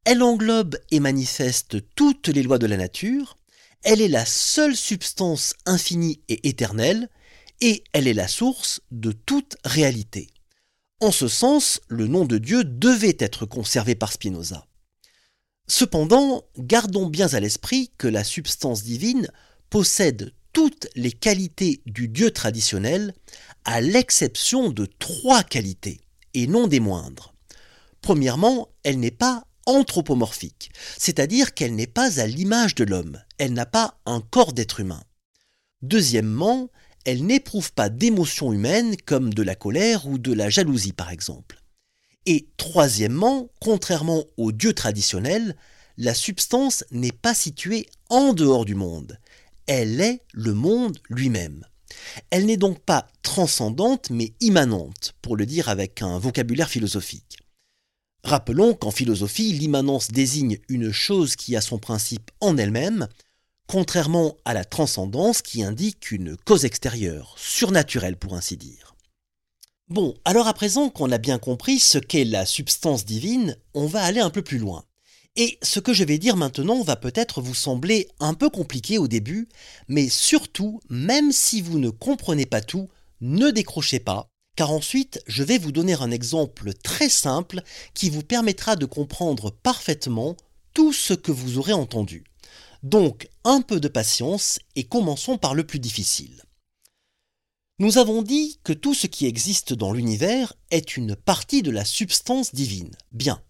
elle 0.03 0.23
englobe 0.23 0.75
et 0.89 0.99
manifeste 0.99 1.77
toutes 1.93 2.29
les 2.29 2.41
lois 2.41 2.57
de 2.57 2.65
la 2.65 2.77
nature, 2.77 3.37
elle 3.83 4.01
est 4.01 4.07
la 4.07 4.25
seule 4.25 4.75
substance 4.75 5.53
infinie 5.67 6.21
et 6.27 6.47
éternelle, 6.49 7.07
et 7.61 7.83
elle 7.93 8.07
est 8.07 8.15
la 8.15 8.27
source 8.27 8.81
de 8.89 9.11
toute 9.11 9.57
réalité. 9.63 10.31
En 11.01 11.11
ce 11.11 11.27
sens, 11.27 11.81
le 11.89 12.07
nom 12.07 12.25
de 12.25 12.37
Dieu 12.37 12.63
devait 12.63 13.17
être 13.19 13.45
conservé 13.45 13.95
par 13.95 14.13
Spinoza. 14.13 14.65
Cependant, 15.67 16.45
gardons 16.57 17.07
bien 17.07 17.33
à 17.33 17.39
l'esprit 17.39 17.91
que 17.97 18.07
la 18.07 18.23
substance 18.23 18.83
divine 18.83 19.27
possède 19.69 20.33
toutes 20.53 20.87
les 20.95 21.11
qualités 21.11 21.81
du 21.85 22.07
Dieu 22.07 22.31
traditionnel, 22.31 23.13
à 23.65 23.81
l'exception 23.81 24.69
de 24.69 24.85
trois 24.85 25.43
qualités, 25.43 25.99
et 26.33 26.47
non 26.47 26.67
des 26.67 26.79
moindres. 26.79 27.33
Premièrement, 28.01 28.69
elle 28.83 28.99
n'est 28.99 29.11
pas 29.11 29.47
anthropomorphique, 29.65 30.71
c'est-à-dire 30.97 31.53
qu'elle 31.53 31.75
n'est 31.75 31.87
pas 31.87 32.21
à 32.21 32.27
l'image 32.27 32.75
de 32.75 32.85
l'homme, 32.85 33.21
elle 33.37 33.51
n'a 33.51 33.65
pas 33.65 33.99
un 34.05 34.21
corps 34.21 34.53
d'être 34.53 34.79
humain. 34.79 35.03
Deuxièmement, 35.81 36.69
elle 37.05 37.25
n'éprouve 37.25 37.71
pas 37.71 37.89
d'émotions 37.89 38.51
humaines 38.51 38.95
comme 39.05 39.33
de 39.33 39.43
la 39.43 39.55
colère 39.55 40.07
ou 40.07 40.17
de 40.17 40.33
la 40.33 40.49
jalousie 40.49 40.93
par 40.93 41.11
exemple. 41.11 41.61
Et 42.25 42.47
troisièmement, 42.57 43.49
contrairement 43.61 44.23
au 44.37 44.51
Dieu 44.51 44.73
traditionnel, 44.73 45.55
la 45.97 46.13
substance 46.13 46.83
n'est 46.91 47.11
pas 47.11 47.35
située 47.35 47.87
en 48.09 48.33
dehors 48.33 48.65
du 48.65 48.75
monde, 48.75 49.19
elle 49.67 50.01
est 50.01 50.21
le 50.33 50.53
monde 50.53 50.97
lui-même. 51.09 51.63
Elle 52.29 52.45
n'est 52.45 52.57
donc 52.57 52.79
pas 52.79 53.07
transcendante 53.23 54.09
mais 54.09 54.33
immanente, 54.41 55.13
pour 55.21 55.37
le 55.37 55.45
dire 55.45 55.69
avec 55.69 56.01
un 56.01 56.19
vocabulaire 56.19 56.69
philosophique. 56.69 57.37
Rappelons 58.23 58.73
qu'en 58.73 58.91
philosophie, 58.91 59.53
l'immanence 59.53 60.09
désigne 60.09 60.57
une 60.67 60.91
chose 60.91 61.35
qui 61.35 61.55
a 61.55 61.61
son 61.61 61.77
principe 61.77 62.31
en 62.41 62.57
elle-même, 62.57 63.07
contrairement 63.67 64.37
à 64.45 64.53
la 64.53 64.65
transcendance 64.65 65.41
qui 65.41 65.63
indique 65.63 66.11
une 66.11 66.37
cause 66.37 66.65
extérieure, 66.65 67.35
surnaturelle 67.37 68.17
pour 68.17 68.33
ainsi 68.35 68.57
dire. 68.57 68.95
Bon, 69.87 70.15
alors 70.25 70.47
à 70.47 70.53
présent 70.53 70.89
qu'on 70.89 71.11
a 71.11 71.19
bien 71.19 71.37
compris 71.37 71.79
ce 71.79 71.99
qu'est 71.99 72.25
la 72.25 72.45
substance 72.45 73.05
divine, 73.05 73.55
on 73.73 73.85
va 73.85 74.03
aller 74.03 74.19
un 74.19 74.31
peu 74.31 74.41
plus 74.41 74.57
loin. 74.57 74.83
Et 75.35 75.59
ce 75.61 75.79
que 75.79 75.93
je 75.93 76.03
vais 76.03 76.17
dire 76.17 76.37
maintenant 76.37 76.81
va 76.81 76.95
peut-être 76.95 77.41
vous 77.41 77.53
sembler 77.53 78.07
un 78.19 78.33
peu 78.33 78.49
compliqué 78.49 78.97
au 78.97 79.07
début, 79.07 79.49
mais 79.87 80.07
surtout, 80.07 80.79
même 80.89 81.31
si 81.31 81.61
vous 81.61 81.77
ne 81.77 81.89
comprenez 81.89 82.45
pas 82.45 82.61
tout, 82.61 82.89
ne 83.21 83.51
décrochez 83.51 83.99
pas, 83.99 84.29
car 84.55 84.71
ensuite 84.71 85.21
je 85.27 85.43
vais 85.43 85.57
vous 85.57 85.71
donner 85.71 85.93
un 85.93 86.09
exemple 86.09 86.73
très 86.73 87.09
simple 87.09 87.61
qui 87.93 88.09
vous 88.09 88.23
permettra 88.23 88.75
de 88.75 88.85
comprendre 88.85 89.51
parfaitement 89.51 90.35
tout 90.73 90.93
ce 90.93 91.13
que 91.13 91.31
vous 91.31 91.57
aurez 91.57 91.73
entendu. 91.73 92.23
Donc 92.85 93.27
un 93.43 93.61
peu 93.61 93.79
de 93.79 93.87
patience 93.87 94.59
et 94.75 94.83
commençons 94.83 95.39
par 95.39 95.55
le 95.55 95.65
plus 95.65 95.79
difficile. 95.79 96.43
Nous 97.79 97.97
avons 97.97 98.21
dit 98.21 98.59
que 98.63 98.73
tout 98.73 98.93
ce 98.93 99.07
qui 99.07 99.25
existe 99.25 99.73
dans 99.73 99.91
l'univers 99.91 100.53
est 100.69 100.95
une 100.95 101.15
partie 101.15 101.63
de 101.63 101.71
la 101.71 101.83
substance 101.83 102.53
divine. 102.53 102.95
Bien. 103.11 103.41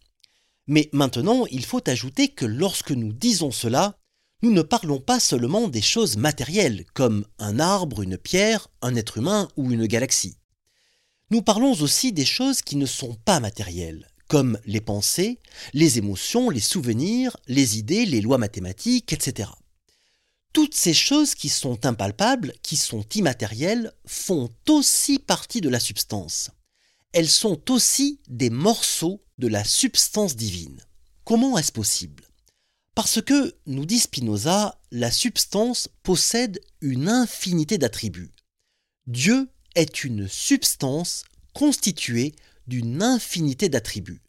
Mais 0.68 0.90
maintenant, 0.94 1.46
il 1.48 1.66
faut 1.66 1.82
ajouter 1.90 2.30
que 2.30 2.46
lorsque 2.46 2.92
nous 2.92 3.12
disons 3.12 3.52
cela, 3.52 4.00
nous 4.42 4.54
ne 4.54 4.62
parlons 4.62 5.02
pas 5.02 5.20
seulement 5.20 5.68
des 5.68 5.82
choses 5.82 6.16
matérielles, 6.16 6.86
comme 6.94 7.26
un 7.38 7.60
arbre, 7.60 8.04
une 8.04 8.18
pierre, 8.18 8.70
un 8.82 8.96
être 8.96 9.18
humain 9.18 9.50
ou 9.58 9.70
une 9.70 9.86
galaxie. 9.86 10.38
Nous 11.30 11.42
parlons 11.42 11.74
aussi 11.74 12.14
des 12.14 12.24
choses 12.24 12.62
qui 12.62 12.78
ne 12.78 12.86
sont 12.86 13.16
pas 13.26 13.42
matérielles, 13.42 14.08
comme 14.28 14.60
les 14.66 14.82
pensées, 14.82 15.40
les 15.74 15.98
émotions, 15.98 16.50
les 16.50 16.60
souvenirs, 16.60 17.38
les 17.48 17.78
idées, 17.78 18.06
les 18.06 18.22
lois 18.22 18.38
mathématiques, 18.38 19.14
etc. 19.14 19.50
Toutes 20.54 20.76
ces 20.76 20.94
choses 20.94 21.36
qui 21.36 21.50
sont 21.50 21.86
impalpables, 21.86 22.54
qui 22.64 22.78
sont 22.78 23.06
immatérielles, 23.14 23.92
font 24.06 24.50
aussi 24.70 25.20
partie 25.20 25.62
de 25.62 25.70
la 25.70 25.80
substance 25.80 26.50
elles 27.16 27.30
sont 27.30 27.72
aussi 27.72 28.20
des 28.28 28.50
morceaux 28.50 29.24
de 29.38 29.48
la 29.48 29.64
substance 29.64 30.36
divine. 30.36 30.82
Comment 31.24 31.58
est-ce 31.58 31.72
possible? 31.72 32.26
Parce 32.94 33.22
que, 33.22 33.56
nous 33.68 33.86
dit 33.86 34.00
Spinoza, 34.00 34.78
la 34.92 35.10
substance 35.12 35.88
possède 36.04 36.60
une 36.82 37.08
infinité 37.08 37.78
d'attributs. 37.78 38.34
Dieu 39.08 39.48
est 39.76 40.04
une 40.04 40.28
substance 40.28 41.24
constituée 41.54 42.36
d'une 42.68 43.02
infinité 43.02 43.70
d'attributs. 43.70 44.22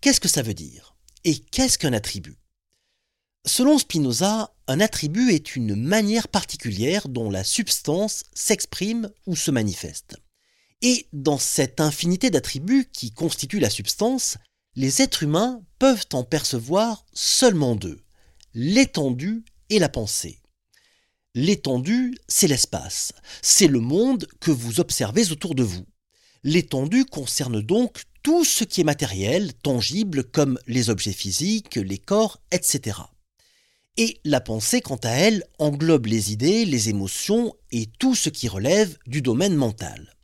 Qu'est-ce 0.00 0.20
que 0.20 0.28
ça 0.28 0.42
veut 0.42 0.54
dire? 0.54 0.96
Et 1.24 1.38
qu'est-ce 1.38 1.78
qu'un 1.78 1.92
attribut? 1.92 2.38
Selon 3.46 3.78
Spinoza, 3.78 4.54
un 4.66 4.80
attribut 4.80 5.32
est 5.32 5.56
une 5.56 5.74
manière 5.74 6.28
particulière 6.28 7.08
dont 7.08 7.30
la 7.30 7.44
substance 7.44 8.24
s'exprime 8.34 9.10
ou 9.26 9.34
se 9.34 9.50
manifeste. 9.50 10.16
Et 10.82 11.06
dans 11.12 11.38
cette 11.38 11.80
infinité 11.80 12.30
d'attributs 12.30 12.88
qui 12.92 13.12
constituent 13.12 13.60
la 13.60 13.70
substance, 13.70 14.36
les 14.76 15.02
êtres 15.02 15.22
humains 15.22 15.62
peuvent 15.78 16.06
en 16.12 16.24
percevoir 16.24 17.04
seulement 17.12 17.76
deux, 17.76 18.00
l'étendue 18.54 19.44
et 19.68 19.78
la 19.78 19.88
pensée. 19.88 20.40
L'étendue, 21.34 22.16
c'est 22.28 22.48
l'espace, 22.48 23.12
c'est 23.40 23.68
le 23.68 23.80
monde 23.80 24.26
que 24.40 24.50
vous 24.50 24.80
observez 24.80 25.30
autour 25.30 25.54
de 25.54 25.62
vous. 25.62 25.86
L'étendue 26.42 27.04
concerne 27.04 27.60
donc 27.60 28.02
tout 28.22 28.44
ce 28.44 28.64
qui 28.64 28.80
est 28.80 28.84
matériel, 28.84 29.52
tangible, 29.54 30.24
comme 30.24 30.58
les 30.66 30.90
objets 30.90 31.12
physiques, 31.12 31.76
les 31.76 31.98
corps, 31.98 32.40
etc. 32.50 32.98
Et 33.96 34.20
la 34.24 34.40
pensée, 34.40 34.80
quant 34.80 35.00
à 35.02 35.10
elle, 35.10 35.44
englobe 35.58 36.06
les 36.06 36.32
idées, 36.32 36.64
les 36.64 36.88
émotions 36.88 37.54
et 37.70 37.86
tout 37.98 38.14
ce 38.14 38.28
qui 38.30 38.48
relève 38.48 38.96
du 39.06 39.20
domaine 39.20 39.54
mental. 39.54 40.16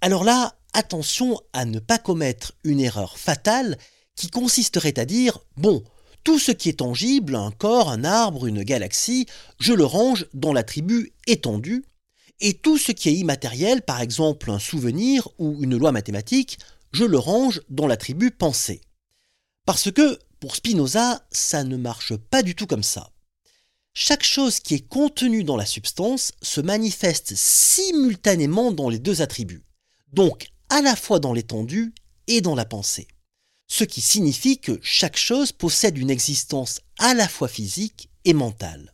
Alors 0.00 0.24
là, 0.24 0.56
attention 0.72 1.40
à 1.52 1.64
ne 1.64 1.78
pas 1.78 1.98
commettre 1.98 2.52
une 2.64 2.80
erreur 2.80 3.18
fatale 3.18 3.78
qui 4.16 4.28
consisterait 4.28 4.98
à 4.98 5.04
dire 5.04 5.38
bon, 5.56 5.82
tout 6.24 6.38
ce 6.38 6.52
qui 6.52 6.70
est 6.70 6.78
tangible, 6.78 7.36
un 7.36 7.50
corps, 7.50 7.90
un 7.90 8.04
arbre, 8.04 8.46
une 8.46 8.62
galaxie, 8.62 9.26
je 9.58 9.72
le 9.72 9.84
range 9.84 10.26
dans 10.32 10.52
l'attribut 10.52 11.12
étendu, 11.26 11.84
Et 12.40 12.54
tout 12.54 12.78
ce 12.78 12.92
qui 12.92 13.08
est 13.08 13.14
immatériel, 13.14 13.82
par 13.82 14.00
exemple 14.00 14.50
un 14.50 14.58
souvenir 14.58 15.28
ou 15.38 15.62
une 15.62 15.76
loi 15.76 15.92
mathématique, 15.92 16.58
je 16.92 17.04
le 17.04 17.18
range 17.18 17.62
dans 17.68 17.86
l'attribut 17.86 18.30
pensée. 18.30 18.80
Parce 19.66 19.90
que, 19.90 20.18
pour 20.40 20.56
Spinoza, 20.56 21.26
ça 21.30 21.64
ne 21.64 21.76
marche 21.76 22.16
pas 22.16 22.42
du 22.42 22.54
tout 22.54 22.66
comme 22.66 22.82
ça. 22.82 23.10
Chaque 23.94 24.24
chose 24.24 24.58
qui 24.58 24.74
est 24.74 24.88
contenue 24.88 25.44
dans 25.44 25.56
la 25.56 25.66
substance 25.66 26.32
se 26.42 26.60
manifeste 26.60 27.34
simultanément 27.36 28.72
dans 28.72 28.88
les 28.88 28.98
deux 28.98 29.22
attributs, 29.22 29.64
donc 30.12 30.48
à 30.68 30.82
la 30.82 30.96
fois 30.96 31.20
dans 31.20 31.32
l'étendue 31.32 31.94
et 32.26 32.40
dans 32.40 32.56
la 32.56 32.64
pensée. 32.64 33.06
Ce 33.68 33.84
qui 33.84 34.00
signifie 34.00 34.58
que 34.58 34.78
chaque 34.82 35.16
chose 35.16 35.52
possède 35.52 35.96
une 35.96 36.10
existence 36.10 36.80
à 36.98 37.14
la 37.14 37.28
fois 37.28 37.48
physique 37.48 38.10
et 38.24 38.34
mentale. 38.34 38.93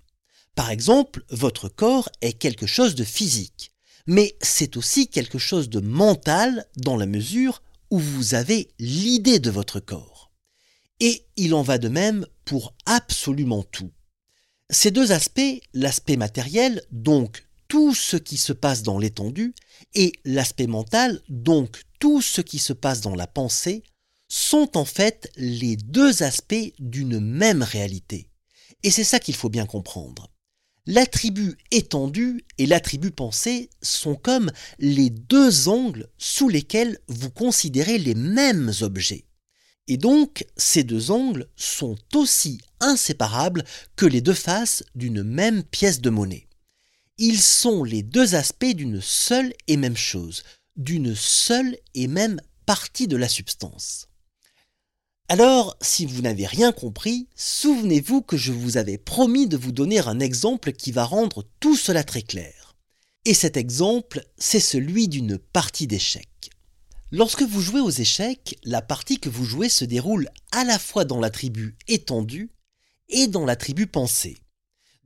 Par 0.55 0.71
exemple, 0.71 1.25
votre 1.31 1.69
corps 1.69 2.09
est 2.21 2.33
quelque 2.33 2.67
chose 2.67 2.95
de 2.95 3.05
physique, 3.05 3.73
mais 4.07 4.37
c'est 4.41 4.77
aussi 4.77 5.09
quelque 5.09 5.39
chose 5.39 5.69
de 5.69 5.81
mental 5.81 6.67
dans 6.77 6.97
la 6.97 7.07
mesure 7.07 7.63
où 7.91 7.99
vous 7.99 8.35
avez 8.35 8.71
l'idée 8.79 9.39
de 9.39 9.51
votre 9.51 9.81
corps. 9.81 10.31
Et 11.01 11.27
il 11.37 11.55
en 11.55 11.63
va 11.63 11.79
de 11.79 11.89
même 11.89 12.27
pour 12.45 12.75
absolument 12.87 13.63
tout. 13.63 13.91
Ces 14.69 14.91
deux 14.91 15.13
aspects, 15.13 15.61
l'aspect 15.73 16.17
matériel, 16.17 16.83
donc 16.93 17.47
tout 17.69 17.95
ce 17.95 18.17
qui 18.17 18.37
se 18.37 18.53
passe 18.53 18.83
dans 18.83 18.99
l'étendue, 18.99 19.55
et 19.95 20.13
l'aspect 20.25 20.67
mental, 20.67 21.23
donc 21.29 21.83
tout 21.99 22.21
ce 22.21 22.41
qui 22.41 22.59
se 22.59 22.73
passe 22.73 23.01
dans 23.01 23.15
la 23.15 23.27
pensée, 23.27 23.83
sont 24.29 24.77
en 24.77 24.85
fait 24.85 25.31
les 25.37 25.77
deux 25.77 26.23
aspects 26.23 26.73
d'une 26.79 27.19
même 27.19 27.63
réalité. 27.63 28.31
Et 28.83 28.91
c'est 28.91 29.05
ça 29.05 29.19
qu'il 29.19 29.35
faut 29.35 29.49
bien 29.49 29.67
comprendre. 29.67 30.31
L'attribut 30.93 31.57
étendu 31.71 32.45
et 32.59 32.67
l'attribut 32.67 33.13
pensé 33.13 33.71
sont 33.81 34.17
comme 34.17 34.51
les 34.81 35.09
deux 35.09 35.69
angles 35.69 36.09
sous 36.19 36.49
lesquels 36.49 36.99
vous 37.07 37.31
considérez 37.31 37.97
les 37.97 38.17
mêmes 38.17 38.73
objets. 38.81 39.25
Et 39.87 39.99
donc, 39.99 40.45
ces 40.57 40.83
deux 40.83 41.13
angles 41.13 41.49
sont 41.55 41.97
aussi 42.13 42.61
inséparables 42.81 43.63
que 43.95 44.05
les 44.05 44.21
deux 44.21 44.35
faces 44.35 44.83
d'une 44.97 45.23
même 45.23 45.63
pièce 45.63 46.01
de 46.01 46.11
monnaie. 46.11 46.49
Ils 47.19 47.41
sont 47.41 47.85
les 47.85 48.03
deux 48.03 48.35
aspects 48.35 48.75
d'une 48.75 49.01
seule 49.01 49.53
et 49.69 49.77
même 49.77 49.97
chose, 49.97 50.43
d'une 50.75 51.15
seule 51.15 51.79
et 51.95 52.09
même 52.09 52.41
partie 52.67 53.07
de 53.07 53.17
la 53.17 53.29
substance. 53.29 54.10
Alors, 55.33 55.77
si 55.81 56.07
vous 56.07 56.23
n'avez 56.23 56.45
rien 56.45 56.73
compris, 56.73 57.29
souvenez-vous 57.37 58.21
que 58.21 58.37
je 58.37 58.51
vous 58.51 58.79
avais 58.79 58.99
promis 58.99 59.47
de 59.47 59.57
vous 59.57 59.71
donner 59.71 60.01
un 60.01 60.19
exemple 60.19 60.73
qui 60.73 60.91
va 60.91 61.05
rendre 61.05 61.47
tout 61.61 61.77
cela 61.77 62.03
très 62.03 62.23
clair. 62.23 62.75
Et 63.25 63.33
cet 63.33 63.57
exemple, 63.57 64.27
c'est 64.39 64.59
celui 64.59 65.07
d'une 65.07 65.39
partie 65.39 65.87
d'échecs. 65.87 66.51
Lorsque 67.13 67.45
vous 67.45 67.61
jouez 67.61 67.81
aux 67.81 67.91
échecs, 67.91 68.59
la 68.65 68.83
partie 68.83 69.21
que 69.21 69.29
vous 69.29 69.45
jouez 69.45 69.69
se 69.69 69.85
déroule 69.85 70.29
à 70.51 70.65
la 70.65 70.81
fois 70.81 71.05
dans 71.05 71.21
l'attribut 71.21 71.77
étendu 71.87 72.51
et 73.09 73.29
dans 73.29 73.47
l'attribut 73.47 73.87
pensé. 73.87 74.37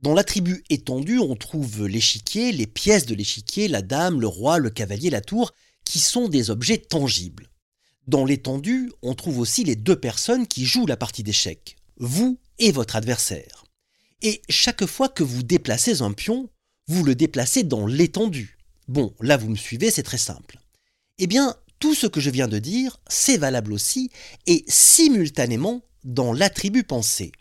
Dans 0.01 0.15
l'attribut 0.15 0.63
étendu, 0.71 1.19
on 1.19 1.35
trouve 1.35 1.85
l'échiquier, 1.85 2.51
les 2.51 2.65
pièces 2.65 3.05
de 3.05 3.13
l'échiquier, 3.13 3.67
la 3.67 3.83
dame, 3.83 4.19
le 4.19 4.27
roi, 4.27 4.57
le 4.57 4.71
cavalier, 4.71 5.11
la 5.11 5.21
tour, 5.21 5.51
qui 5.83 5.99
sont 5.99 6.29
des 6.29 6.49
objets 6.49 6.79
tangibles. 6.79 7.51
Dans 8.07 8.23
l'étendue, 8.23 8.91
on 9.01 9.15
trouve 9.15 9.39
aussi 9.39 9.63
les 9.63 9.75
deux 9.75 9.95
personnes 9.95 10.45
qui 10.45 10.65
jouent 10.65 10.85
la 10.85 10.97
partie 10.97 11.23
d'échecs, 11.23 11.75
vous 11.97 12.37
et 12.59 12.71
votre 12.71 12.95
adversaire. 12.95 13.65
Et 14.21 14.43
chaque 14.47 14.85
fois 14.85 15.09
que 15.09 15.23
vous 15.23 15.41
déplacez 15.41 16.01
un 16.03 16.11
pion, 16.11 16.49
vous 16.87 17.03
le 17.03 17.15
déplacez 17.15 17.63
dans 17.63 17.87
l'étendue. 17.87 18.57
Bon, 18.87 19.13
là 19.21 19.37
vous 19.37 19.49
me 19.49 19.55
suivez, 19.55 19.89
c'est 19.89 20.03
très 20.03 20.19
simple. 20.19 20.59
Eh 21.17 21.25
bien, 21.25 21.55
tout 21.79 21.95
ce 21.95 22.05
que 22.05 22.19
je 22.19 22.29
viens 22.29 22.47
de 22.47 22.59
dire, 22.59 22.99
c'est 23.07 23.37
valable 23.37 23.73
aussi 23.73 24.11
et 24.45 24.63
simultanément 24.67 25.81
dans 26.03 26.31
l'attribut 26.31 26.83
pensé. 26.83 27.31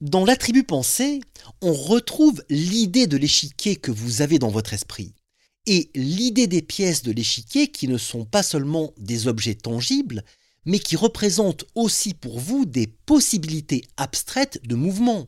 Dans 0.00 0.24
l'attribut 0.24 0.62
pensé, 0.64 1.20
on 1.62 1.72
retrouve 1.72 2.44
l'idée 2.48 3.08
de 3.08 3.16
l'échiquier 3.16 3.74
que 3.74 3.90
vous 3.90 4.22
avez 4.22 4.38
dans 4.38 4.50
votre 4.50 4.72
esprit 4.72 5.14
et 5.66 5.90
l'idée 5.94 6.46
des 6.46 6.62
pièces 6.62 7.02
de 7.02 7.12
l'échiquier 7.12 7.68
qui 7.68 7.88
ne 7.88 7.98
sont 7.98 8.24
pas 8.24 8.42
seulement 8.42 8.92
des 8.98 9.26
objets 9.26 9.54
tangibles, 9.54 10.24
mais 10.64 10.78
qui 10.78 10.96
représentent 10.96 11.64
aussi 11.74 12.14
pour 12.14 12.38
vous 12.38 12.64
des 12.64 12.86
possibilités 12.86 13.84
abstraites 13.96 14.60
de 14.66 14.74
mouvement. 14.74 15.26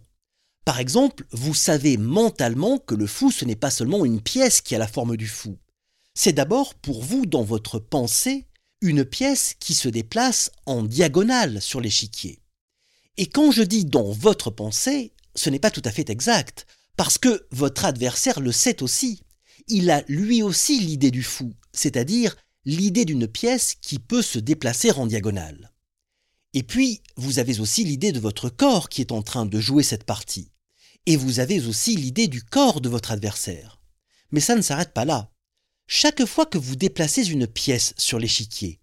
Par 0.65 0.81
exemple, 0.81 1.25
vous 1.33 1.55
savez 1.55 1.97
mentalement 1.97 2.79
que 2.79 2.95
le 2.95 3.07
fou 3.07 3.31
ce 3.31 3.45
n'est 3.45 3.57
pas 3.57 3.71
seulement 3.71 4.05
une 4.05 4.21
pièce 4.21 4.61
qui 4.61 4.75
a 4.75 4.79
la 4.79 4.89
forme 4.89 5.17
du 5.17 5.27
fou. 5.27 5.57
C'est 6.15 6.33
d'abord 6.33 6.75
pour 6.75 7.03
vous 7.03 7.27
dans 7.27 7.45
votre 7.45 7.79
pensée 7.79 8.47
une 8.81 9.05
pièce 9.05 9.55
qui 9.59 9.75
se 9.75 9.89
déplace 9.89 10.51
en 10.67 10.83
diagonale 10.83 11.63
sur 11.63 11.81
l'échiquier. 11.81 12.41
Et 13.17 13.27
quand 13.27 13.51
je 13.51 13.63
dis 13.63 13.85
dans 13.85 14.13
votre 14.13 14.51
pensée, 14.51 15.13
ce 15.35 15.51
n'est 15.51 15.59
pas 15.59 15.71
tout 15.71 15.83
à 15.85 15.91
fait 15.91 16.11
exact, 16.11 16.67
parce 16.97 17.19
que 17.19 17.47
votre 17.51 17.85
adversaire 17.85 18.41
le 18.41 18.53
sait 18.53 18.83
aussi 18.83 19.23
il 19.69 19.91
a 19.91 20.03
lui 20.09 20.43
aussi 20.43 20.81
l'idée 20.81 21.11
du 21.11 21.23
fou, 21.23 21.55
c'est-à-dire 21.73 22.37
l'idée 22.65 23.05
d'une 23.05 23.27
pièce 23.27 23.75
qui 23.81 23.99
peut 23.99 24.23
se 24.23 24.39
déplacer 24.39 24.91
en 24.93 25.07
diagonale. 25.07 25.73
Et 26.55 26.63
puis, 26.63 27.03
vous 27.17 27.39
avez 27.39 27.61
aussi 27.61 27.85
l'idée 27.85 28.13
de 28.13 28.21
votre 28.21 28.49
corps 28.49 28.89
qui 28.89 29.01
est 29.01 29.13
en 29.13 29.23
train 29.23 29.47
de 29.47 29.61
jouer 29.61 29.83
cette 29.83 30.05
partie. 30.05 30.51
Et 31.07 31.17
vous 31.17 31.41
avez 31.41 31.67
aussi 31.67 31.97
l'idée 31.97 32.29
du 32.29 32.43
corps 32.43 32.81
de 32.81 32.89
votre 32.89 33.13
adversaire. 33.13 33.81
Mais 34.31 34.41
ça 34.41 34.57
ne 34.57 34.63
s'arrête 34.63 34.93
pas 34.93 35.05
là. 35.05 35.31
Chaque 35.87 36.25
fois 36.27 36.47
que 36.47 36.59
vous 36.59 36.77
déplacez 36.77 37.29
une 37.29 37.47
pièce 37.47 37.95
sur 37.97 38.19
l'échiquier, 38.19 38.81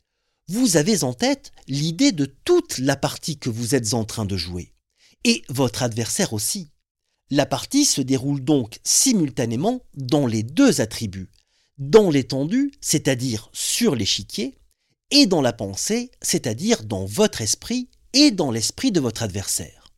vous 0.48 0.78
avez 0.78 1.04
en 1.04 1.14
tête 1.14 1.52
l'idée 1.68 2.12
de 2.12 2.26
toute 2.26 2.78
la 2.78 2.96
partie 2.96 3.38
que 3.38 3.50
vous 3.50 3.76
êtes 3.76 3.94
en 3.94 4.06
train 4.06 4.26
de 4.26 4.38
jouer. 4.38 4.74
Et 5.24 5.44
votre 5.50 5.84
adversaire 5.84 6.34
aussi. 6.34 6.72
La 7.32 7.46
partie 7.46 7.86
se 7.86 8.02
déroule 8.02 8.44
donc 8.44 8.80
simultanément 8.84 9.82
dans 9.96 10.28
les 10.28 10.44
deux 10.44 10.80
attributs, 10.80 11.32
dans 11.78 12.10
l'étendue, 12.10 12.72
c'est-à-dire 12.82 13.50
sur 13.52 13.96
l'échiquier, 13.96 14.58
et 15.12 15.26
dans 15.26 15.42
la 15.42 15.54
pensée, 15.54 16.12
c'est-à-dire 16.22 16.84
dans 16.84 17.06
votre 17.06 17.42
esprit 17.42 17.90
et 18.14 18.32
dans 18.32 18.52
l'esprit 18.52 18.92
de 18.92 19.00
votre 19.00 19.24
adversaire. 19.24 19.92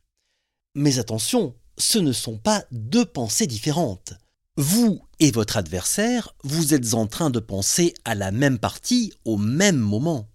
Mais 0.75 0.99
attention, 0.99 1.55
ce 1.77 1.99
ne 1.99 2.13
sont 2.13 2.37
pas 2.37 2.65
deux 2.71 3.05
pensées 3.05 3.47
différentes. 3.47 4.13
Vous 4.55 5.01
et 5.19 5.31
votre 5.31 5.57
adversaire, 5.57 6.33
vous 6.43 6.73
êtes 6.73 6.93
en 6.93 7.07
train 7.07 7.29
de 7.29 7.39
penser 7.39 7.93
à 8.05 8.15
la 8.15 8.31
même 8.31 8.57
partie 8.57 9.13
au 9.25 9.37
même 9.37 9.77
moment. 9.77 10.29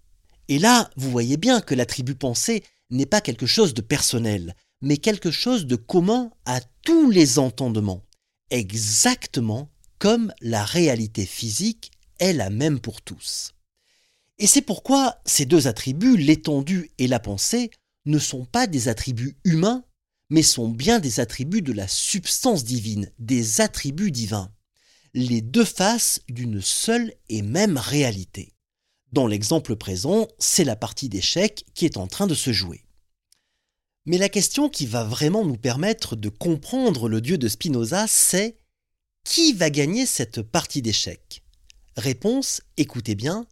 Et 0.47 0.59
là, 0.59 0.89
vous 0.95 1.11
voyez 1.11 1.37
bien 1.37 1.61
que 1.61 1.75
l'attribut 1.75 2.15
pensée 2.15 2.63
n'est 2.89 3.05
pas 3.05 3.21
quelque 3.21 3.45
chose 3.45 3.73
de 3.73 3.81
personnel, 3.81 4.55
mais 4.83 4.97
quelque 4.97 5.31
chose 5.31 5.65
de 5.65 5.77
commun 5.77 6.29
à 6.45 6.59
tous 6.83 7.09
les 7.09 7.39
entendements, 7.39 8.05
exactement 8.51 9.71
comme 9.97 10.33
la 10.41 10.65
réalité 10.65 11.25
physique 11.25 11.91
est 12.19 12.33
la 12.33 12.49
même 12.49 12.81
pour 12.81 13.01
tous. 13.01 13.55
Et 14.39 14.45
c'est 14.45 14.61
pourquoi 14.61 15.21
ces 15.25 15.45
deux 15.45 15.67
attributs, 15.67 16.17
l'étendue 16.17 16.91
et 16.97 17.07
la 17.07 17.21
pensée, 17.21 17.71
ne 18.05 18.19
sont 18.19 18.43
pas 18.43 18.67
des 18.67 18.89
attributs 18.89 19.37
humains, 19.45 19.85
mais 20.29 20.43
sont 20.43 20.67
bien 20.67 20.99
des 20.99 21.21
attributs 21.21 21.61
de 21.61 21.71
la 21.71 21.87
substance 21.87 22.65
divine, 22.65 23.09
des 23.19 23.61
attributs 23.61 24.11
divins, 24.11 24.51
les 25.13 25.39
deux 25.39 25.63
faces 25.63 26.19
d'une 26.27 26.61
seule 26.61 27.13
et 27.29 27.41
même 27.41 27.77
réalité. 27.77 28.53
Dans 29.13 29.27
l'exemple 29.27 29.77
présent, 29.77 30.27
c'est 30.39 30.65
la 30.65 30.75
partie 30.75 31.07
d'échec 31.07 31.63
qui 31.73 31.85
est 31.85 31.95
en 31.95 32.07
train 32.07 32.27
de 32.27 32.35
se 32.35 32.51
jouer. 32.51 32.83
Mais 34.05 34.17
la 34.17 34.29
question 34.29 34.69
qui 34.69 34.85
va 34.85 35.03
vraiment 35.03 35.45
nous 35.45 35.57
permettre 35.57 36.15
de 36.15 36.29
comprendre 36.29 37.07
le 37.07 37.21
Dieu 37.21 37.37
de 37.37 37.47
Spinoza, 37.47 38.05
c'est 38.07 38.57
qui 39.23 39.53
va 39.53 39.69
gagner 39.69 40.05
cette 40.05 40.41
partie 40.41 40.81
d'échecs 40.81 41.43
Réponse, 41.95 42.61
écoutez 42.75 43.15
bien, 43.15 43.45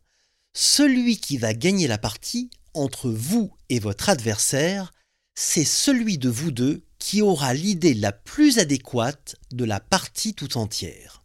celui 0.54 1.18
qui 1.18 1.38
va 1.38 1.54
gagner 1.54 1.88
la 1.88 1.98
partie 1.98 2.50
entre 2.74 3.10
vous 3.10 3.54
et 3.70 3.80
votre 3.80 4.10
adversaire, 4.10 4.92
c'est 5.36 5.66
celui 5.66 6.18
de 6.18 6.30
vous 6.30 6.52
deux 6.52 6.84
qui 7.00 7.22
aura 7.22 7.54
l'idée 7.54 7.94
la 7.94 8.12
plus 8.12 8.60
adéquate 8.60 9.36
de 9.52 9.64
la 9.64 9.80
partie 9.80 10.34
tout 10.34 10.58
entière. 10.58 11.24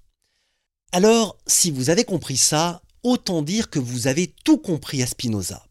Alors, 0.92 1.36
si 1.46 1.70
vous 1.70 1.90
avez 1.90 2.04
compris 2.04 2.36
ça, 2.36 2.82
autant 3.02 3.42
dire 3.42 3.70
que 3.70 3.78
vous 3.78 4.06
avez 4.06 4.28
tout 4.44 4.58
compris 4.58 5.02
à 5.02 5.06
Spinoza. 5.06 5.65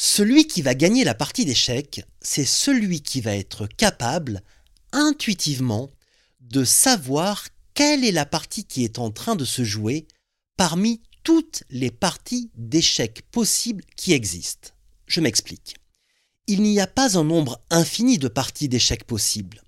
Celui 0.00 0.46
qui 0.46 0.62
va 0.62 0.74
gagner 0.74 1.02
la 1.02 1.14
partie 1.14 1.44
d'échecs, 1.44 2.04
c'est 2.22 2.44
celui 2.44 3.02
qui 3.02 3.20
va 3.20 3.34
être 3.34 3.66
capable, 3.66 4.42
intuitivement, 4.92 5.90
de 6.40 6.62
savoir 6.62 7.48
quelle 7.74 8.04
est 8.04 8.12
la 8.12 8.24
partie 8.24 8.64
qui 8.64 8.84
est 8.84 9.00
en 9.00 9.10
train 9.10 9.34
de 9.34 9.44
se 9.44 9.64
jouer 9.64 10.06
parmi 10.56 11.02
toutes 11.24 11.64
les 11.68 11.90
parties 11.90 12.50
d'échecs 12.54 13.22
possibles 13.32 13.84
qui 13.96 14.12
existent. 14.12 14.70
Je 15.06 15.20
m'explique. 15.20 15.74
Il 16.46 16.62
n'y 16.62 16.80
a 16.80 16.86
pas 16.86 17.18
un 17.18 17.24
nombre 17.24 17.60
infini 17.68 18.18
de 18.18 18.28
parties 18.28 18.68
d'échecs 18.68 19.04
possibles. 19.04 19.62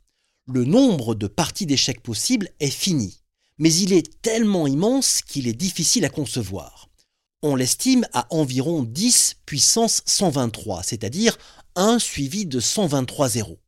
Le 0.46 0.64
nombre 0.64 1.16
de 1.16 1.26
parties 1.26 1.66
d'échecs 1.66 2.02
possibles 2.02 2.50
est 2.60 2.70
fini. 2.70 3.20
mais 3.58 3.74
il 3.74 3.92
est 3.92 4.22
tellement 4.22 4.66
immense 4.66 5.20
qu'il 5.20 5.46
est 5.46 5.52
difficile 5.52 6.06
à 6.06 6.08
concevoir. 6.08 6.89
On 7.42 7.56
l'estime 7.56 8.06
à 8.12 8.26
environ 8.34 8.82
10 8.82 9.36
puissance 9.46 10.02
123, 10.04 10.82
c'est-à-dire 10.82 11.38
1 11.74 11.98
suivi 11.98 12.44
de 12.44 12.60
123 12.60 13.30
zéros. 13.30 13.58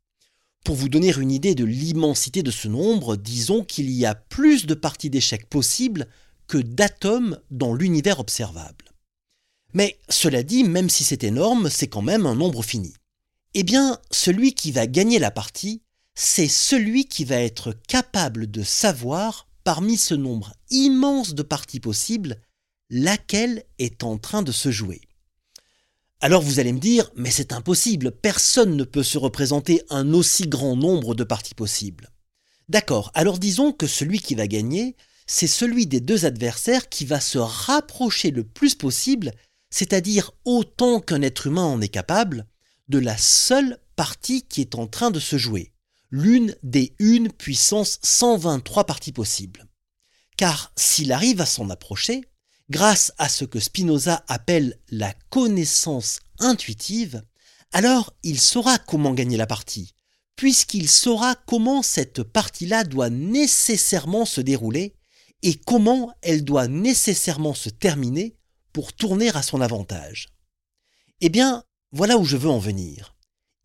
Pour 0.63 0.77
vous 0.77 0.91
donner 0.91 1.15
une 1.17 1.31
idée 1.31 1.55
de 1.55 1.65
l'immensité 1.65 2.43
de 2.43 2.51
ce 2.51 2.69
nombre, 2.69 3.17
disons 3.17 3.65
qu'il 3.65 3.91
y 3.91 4.05
a 4.05 4.15
plus 4.15 4.67
de 4.67 4.75
parties 4.75 5.09
d'échecs 5.09 5.49
possibles 5.49 6.07
que 6.49 6.59
d'atomes 6.59 7.39
dans 7.51 7.73
l'univers 7.73 8.21
observable. 8.21 8.93
Mais 9.73 9.99
cela 10.11 10.43
dit, 10.43 10.65
même 10.65 10.91
si 10.91 11.03
c'est 11.03 11.25
énorme, 11.25 11.71
c'est 11.71 11.89
quand 11.89 12.03
même 12.03 12.27
un 12.27 12.35
nombre 12.35 12.63
fini. 12.63 12.93
Eh 13.55 13.63
bien, 13.63 13.99
celui 14.11 14.53
qui 14.53 14.71
va 14.71 14.87
gagner 14.87 15.19
la 15.19 15.31
partie, 15.31 15.81
c'est 16.15 16.49
celui 16.49 17.07
qui 17.07 17.25
va 17.25 17.37
être 17.37 17.73
capable 17.89 18.51
de 18.51 18.63
savoir, 18.63 19.49
parmi 19.65 19.97
ce 19.97 20.15
nombre 20.15 20.53
immense 20.71 21.35
de 21.35 21.43
parties 21.43 21.81
possibles, 21.81 22.39
laquelle 22.93 23.65
est 23.79 24.05
en 24.05 24.19
train 24.19 24.43
de 24.43 24.53
se 24.53 24.71
jouer? 24.71 25.01
Alors 26.21 26.43
vous 26.43 26.61
allez 26.61 26.73
me 26.73 26.79
dire, 26.79 27.11
mais 27.17 27.31
c'est 27.31 27.53
impossible, 27.53 28.13
personne 28.13 28.77
ne 28.77 28.85
peut 28.85 29.03
se 29.03 29.19
représenter 29.19 29.83
un 29.89 30.13
aussi 30.13 30.47
grand 30.47 30.77
nombre 30.77 31.15
de 31.15 31.25
parties 31.25 31.55
possibles. 31.55 32.11
D'accord, 32.69 33.11
alors 33.15 33.39
disons 33.39 33.73
que 33.73 33.87
celui 33.87 34.21
qui 34.21 34.35
va 34.35 34.47
gagner, 34.47 34.95
c'est 35.27 35.47
celui 35.47 35.87
des 35.87 36.01
deux 36.01 36.27
adversaires 36.27 36.91
qui 36.91 37.07
va 37.07 37.19
se 37.19 37.39
rapprocher 37.39 38.31
le 38.31 38.45
plus 38.45 38.75
possible, 38.75 39.33
c'est-à-dire 39.71 40.31
autant 40.45 41.01
qu'un 41.01 41.23
être 41.23 41.47
humain 41.47 41.65
en 41.65 41.81
est 41.81 41.89
capable, 41.89 42.47
de 42.89 42.99
la 42.99 43.17
seule 43.17 43.79
partie 43.97 44.43
qui 44.43 44.61
est 44.61 44.75
en 44.75 44.87
train 44.87 45.11
de 45.11 45.19
se 45.19 45.39
jouer, 45.39 45.73
l'une 46.11 46.55
des 46.63 46.95
une 46.99 47.33
puissance 47.33 47.99
123 48.03 48.85
parties 48.85 49.13
possibles. 49.13 49.67
Car 50.37 50.73
s'il 50.77 51.11
arrive 51.11 51.41
à 51.41 51.47
s'en 51.47 51.71
approcher, 51.71 52.23
grâce 52.73 53.13
à 53.19 53.29
ce 53.29 53.45
que 53.45 53.61
Spinoza 53.61 54.25
appelle 54.29 54.79
la 54.91 55.13
connaissance 55.29 56.21
intuitive, 56.39 57.23
alors 57.71 58.15
il 58.23 58.41
saura 58.41 58.79
comment 58.79 59.13
gagner 59.13 59.37
la 59.37 59.47
partie, 59.47 59.93
puisqu'il 60.37 60.89
saura 60.89 61.35
comment 61.47 61.83
cette 61.83 62.23
partie-là 62.23 62.85
doit 62.85 63.11
nécessairement 63.11 64.25
se 64.25 64.41
dérouler 64.41 64.97
et 65.43 65.55
comment 65.55 66.15
elle 66.23 66.45
doit 66.45 66.67
nécessairement 66.67 67.53
se 67.53 67.69
terminer 67.69 68.37
pour 68.73 68.95
tourner 68.95 69.29
à 69.37 69.43
son 69.43 69.61
avantage. 69.61 70.31
Eh 71.21 71.29
bien, 71.29 71.65
voilà 71.93 72.17
où 72.17 72.25
je 72.25 72.39
veux 72.39 72.51
en 72.51 72.59
venir. 72.59 73.15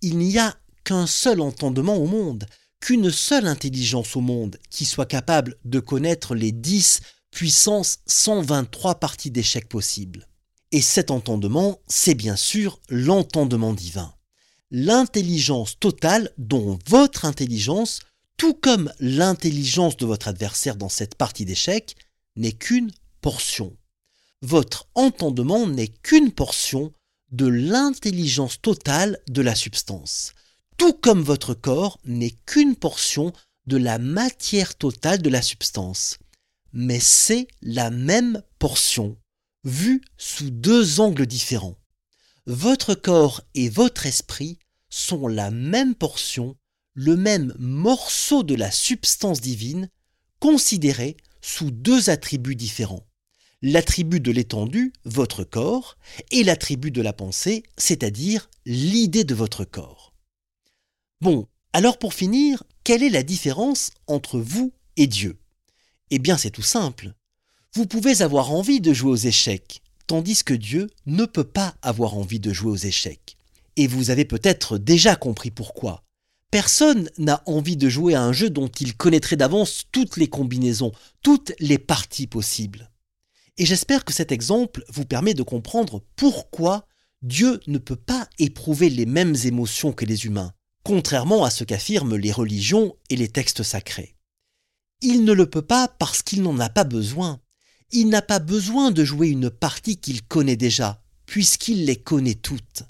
Il 0.02 0.18
n'y 0.18 0.38
a 0.38 0.54
qu'un 0.84 1.08
seul 1.08 1.40
entendement 1.40 1.96
au 1.96 2.08
monde, 2.08 2.46
qu'une 2.82 3.10
seule 3.10 3.48
intelligence 3.48 4.18
au 4.18 4.22
monde 4.22 4.58
qui 4.70 4.84
soit 4.84 5.06
capable 5.06 5.56
de 5.64 5.80
connaître 5.80 6.36
les 6.36 6.52
dix 6.52 7.00
puissance 7.32 8.00
123 8.08 8.96
parties 8.96 9.32
d'échecs 9.32 9.70
possibles. 9.70 10.28
Et 10.72 10.82
cet 10.82 11.12
entendement, 11.12 11.80
c'est 11.88 12.16
bien 12.16 12.36
sûr 12.36 12.80
l'entendement 12.90 13.74
divin. 13.74 14.14
L'intelligence 14.70 15.80
totale 15.80 16.32
dont 16.38 16.78
votre 16.88 17.26
intelligence, 17.26 18.02
tout 18.36 18.54
comme 18.54 18.92
l'intelligence 19.00 19.96
de 19.98 20.06
votre 20.06 20.28
adversaire 20.28 20.76
dans 20.76 20.90
cette 20.90 21.16
partie 21.16 21.46
d'échecs, 21.46 21.96
n'est 22.36 22.52
qu'une 22.52 22.92
portion. 23.22 23.76
Votre 24.42 24.88
entendement 24.94 25.68
n'est 25.68 25.88
qu'une 25.88 26.32
portion 26.32 26.92
de 27.32 27.48
l'intelligence 27.48 28.62
totale 28.62 29.20
de 29.30 29.42
la 29.42 29.56
substance, 29.56 30.34
tout 30.78 30.94
comme 30.94 31.22
votre 31.22 31.54
corps 31.54 31.98
n'est 32.06 32.36
qu'une 32.46 32.76
portion 32.76 33.34
de 33.66 33.78
la 33.78 33.98
matière 34.00 34.76
totale 34.76 35.22
de 35.22 35.30
la 35.30 35.42
substance 35.42 36.18
mais 36.74 37.00
c'est 37.00 37.48
la 37.62 37.90
même 37.90 38.44
portion, 38.60 39.18
vue 39.64 40.02
sous 40.18 40.50
deux 40.50 41.00
angles 41.00 41.26
différents. 41.26 41.78
Votre 42.46 42.96
corps 42.96 43.42
et 43.56 43.70
votre 43.70 44.06
esprit 44.06 44.58
sont 44.90 45.28
la 45.28 45.52
même 45.52 45.96
portion, 45.96 46.56
le 46.94 47.18
même 47.18 47.54
morceau 47.60 48.44
de 48.44 48.56
la 48.56 48.72
substance 48.72 49.42
divine, 49.42 49.90
considéré 50.40 51.18
sous 51.42 51.72
deux 51.72 52.10
attributs 52.10 52.56
différents. 52.56 53.06
L'attribut 53.62 54.20
de 54.20 54.32
l'étendue, 54.32 54.94
votre 55.04 55.44
corps, 55.44 55.98
et 56.32 56.44
l'attribut 56.44 56.92
de 56.92 57.02
la 57.02 57.14
pensée, 57.14 57.64
c'est-à-dire 57.78 58.50
l'idée 58.66 59.24
de 59.24 59.34
votre 59.34 59.66
corps. 59.66 60.14
Bon, 61.22 61.48
alors 61.74 61.98
pour 61.98 62.14
finir, 62.14 62.64
quelle 62.84 63.04
est 63.04 63.10
la 63.10 63.24
différence 63.24 63.92
entre 64.06 64.40
vous 64.40 64.72
et 64.96 65.08
Dieu? 65.08 65.40
Eh 66.12 66.20
bien, 66.20 66.38
c'est 66.38 66.52
tout 66.52 66.62
simple. 66.62 67.14
Vous 67.74 67.86
pouvez 67.86 68.22
avoir 68.22 68.52
envie 68.52 68.82
de 68.82 68.94
jouer 68.94 69.12
aux 69.12 69.16
échecs, 69.16 69.82
tandis 70.08 70.44
que 70.44 70.54
Dieu 70.54 70.88
ne 71.06 71.26
peut 71.26 71.44
pas 71.44 71.76
avoir 71.82 72.16
envie 72.16 72.40
de 72.40 72.54
jouer 72.54 72.72
aux 72.72 72.76
échecs. 72.76 73.38
Et 73.76 73.88
vous 73.88 74.10
avez 74.10 74.26
peut-être 74.26 74.78
déjà 74.78 75.16
compris 75.16 75.52
pourquoi. 75.52 76.04
Personne 76.50 77.10
n'a 77.18 77.44
envie 77.46 77.76
de 77.76 77.90
jouer 77.90 78.16
à 78.16 78.24
un 78.24 78.32
jeu 78.32 78.50
dont 78.50 78.70
il 78.70 78.96
connaîtrait 78.96 79.36
d'avance 79.36 79.84
toutes 79.92 80.18
les 80.18 80.28
combinaisons, 80.28 80.94
toutes 81.22 81.52
les 81.60 81.78
parties 81.78 82.28
possibles. 82.28 82.90
Et 83.58 83.66
j'espère 83.66 84.06
que 84.06 84.14
cet 84.14 84.32
exemple 84.32 84.84
vous 84.90 85.06
permet 85.06 85.34
de 85.34 85.44
comprendre 85.44 86.02
pourquoi 86.16 86.88
Dieu 87.22 87.60
ne 87.68 87.80
peut 87.80 87.98
pas 87.98 88.30
éprouver 88.40 88.90
les 88.90 89.06
mêmes 89.06 89.36
émotions 89.44 89.92
que 89.92 90.06
les 90.06 90.26
humains, 90.26 90.54
contrairement 90.84 91.44
à 91.44 91.50
ce 91.50 91.64
qu'affirment 91.64 92.16
les 92.16 92.32
religions 92.32 92.96
et 93.10 93.16
les 93.16 93.28
textes 93.28 93.64
sacrés. 93.64 94.17
Il 95.02 95.26
ne 95.26 95.34
le 95.34 95.50
peut 95.50 95.62
pas 95.62 95.88
parce 95.88 96.24
qu'il 96.24 96.42
n'en 96.42 96.60
a 96.60 96.70
pas 96.70 96.84
besoin. 96.84 97.40
Il 97.92 98.10
n'a 98.10 98.22
pas 98.22 98.40
besoin 98.40 98.92
de 98.92 99.06
jouer 99.06 99.30
une 99.30 99.50
partie 99.50 99.98
qu'il 99.98 100.24
connaît 100.24 100.56
déjà, 100.56 101.04
puisqu'il 101.26 101.86
les 101.86 101.96
connaît 101.96 102.36
toutes. 102.36 102.84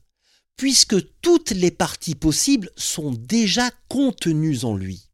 Puisque 0.56 0.96
toutes 1.22 1.52
les 1.52 1.70
parties 1.70 2.15
possibles 2.15 2.72
sont 2.78 3.12
déjà 3.12 3.70
contenues 3.89 4.63
en 4.63 4.76
lui. 4.76 5.10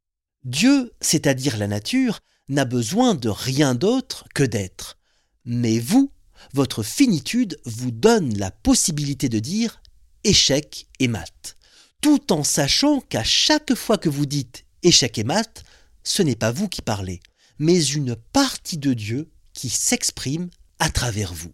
Dieu, 0.45 0.93
c'est-à-dire 1.01 1.57
la 1.57 1.67
nature, 1.67 2.19
n'a 2.47 2.65
besoin 2.65 3.15
de 3.15 3.29
rien 3.29 3.75
d'autre 3.75 4.25
que 4.33 4.43
d'être. 4.43 4.97
Mais 5.45 5.79
vous, 5.79 6.11
votre 6.53 6.83
finitude 6.83 7.59
vous 7.65 7.91
donne 7.91 8.37
la 8.37 8.51
possibilité 8.51 9.29
de 9.29 9.39
dire 9.39 9.81
échec 10.23 10.87
et 10.99 11.07
mat, 11.07 11.57
tout 12.01 12.31
en 12.31 12.43
sachant 12.43 13.01
qu'à 13.01 13.23
chaque 13.23 13.73
fois 13.73 13.97
que 13.97 14.09
vous 14.09 14.25
dites 14.25 14.65
échec 14.83 15.17
et 15.17 15.23
mat, 15.23 15.63
ce 16.03 16.21
n'est 16.21 16.35
pas 16.35 16.51
vous 16.51 16.67
qui 16.67 16.81
parlez, 16.81 17.21
mais 17.59 17.83
une 17.83 18.15
partie 18.15 18.77
de 18.77 18.93
Dieu 18.93 19.31
qui 19.53 19.69
s'exprime 19.69 20.49
à 20.79 20.89
travers 20.89 21.33
vous. 21.33 21.53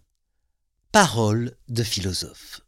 Parole 0.92 1.56
de 1.68 1.82
philosophe. 1.82 2.62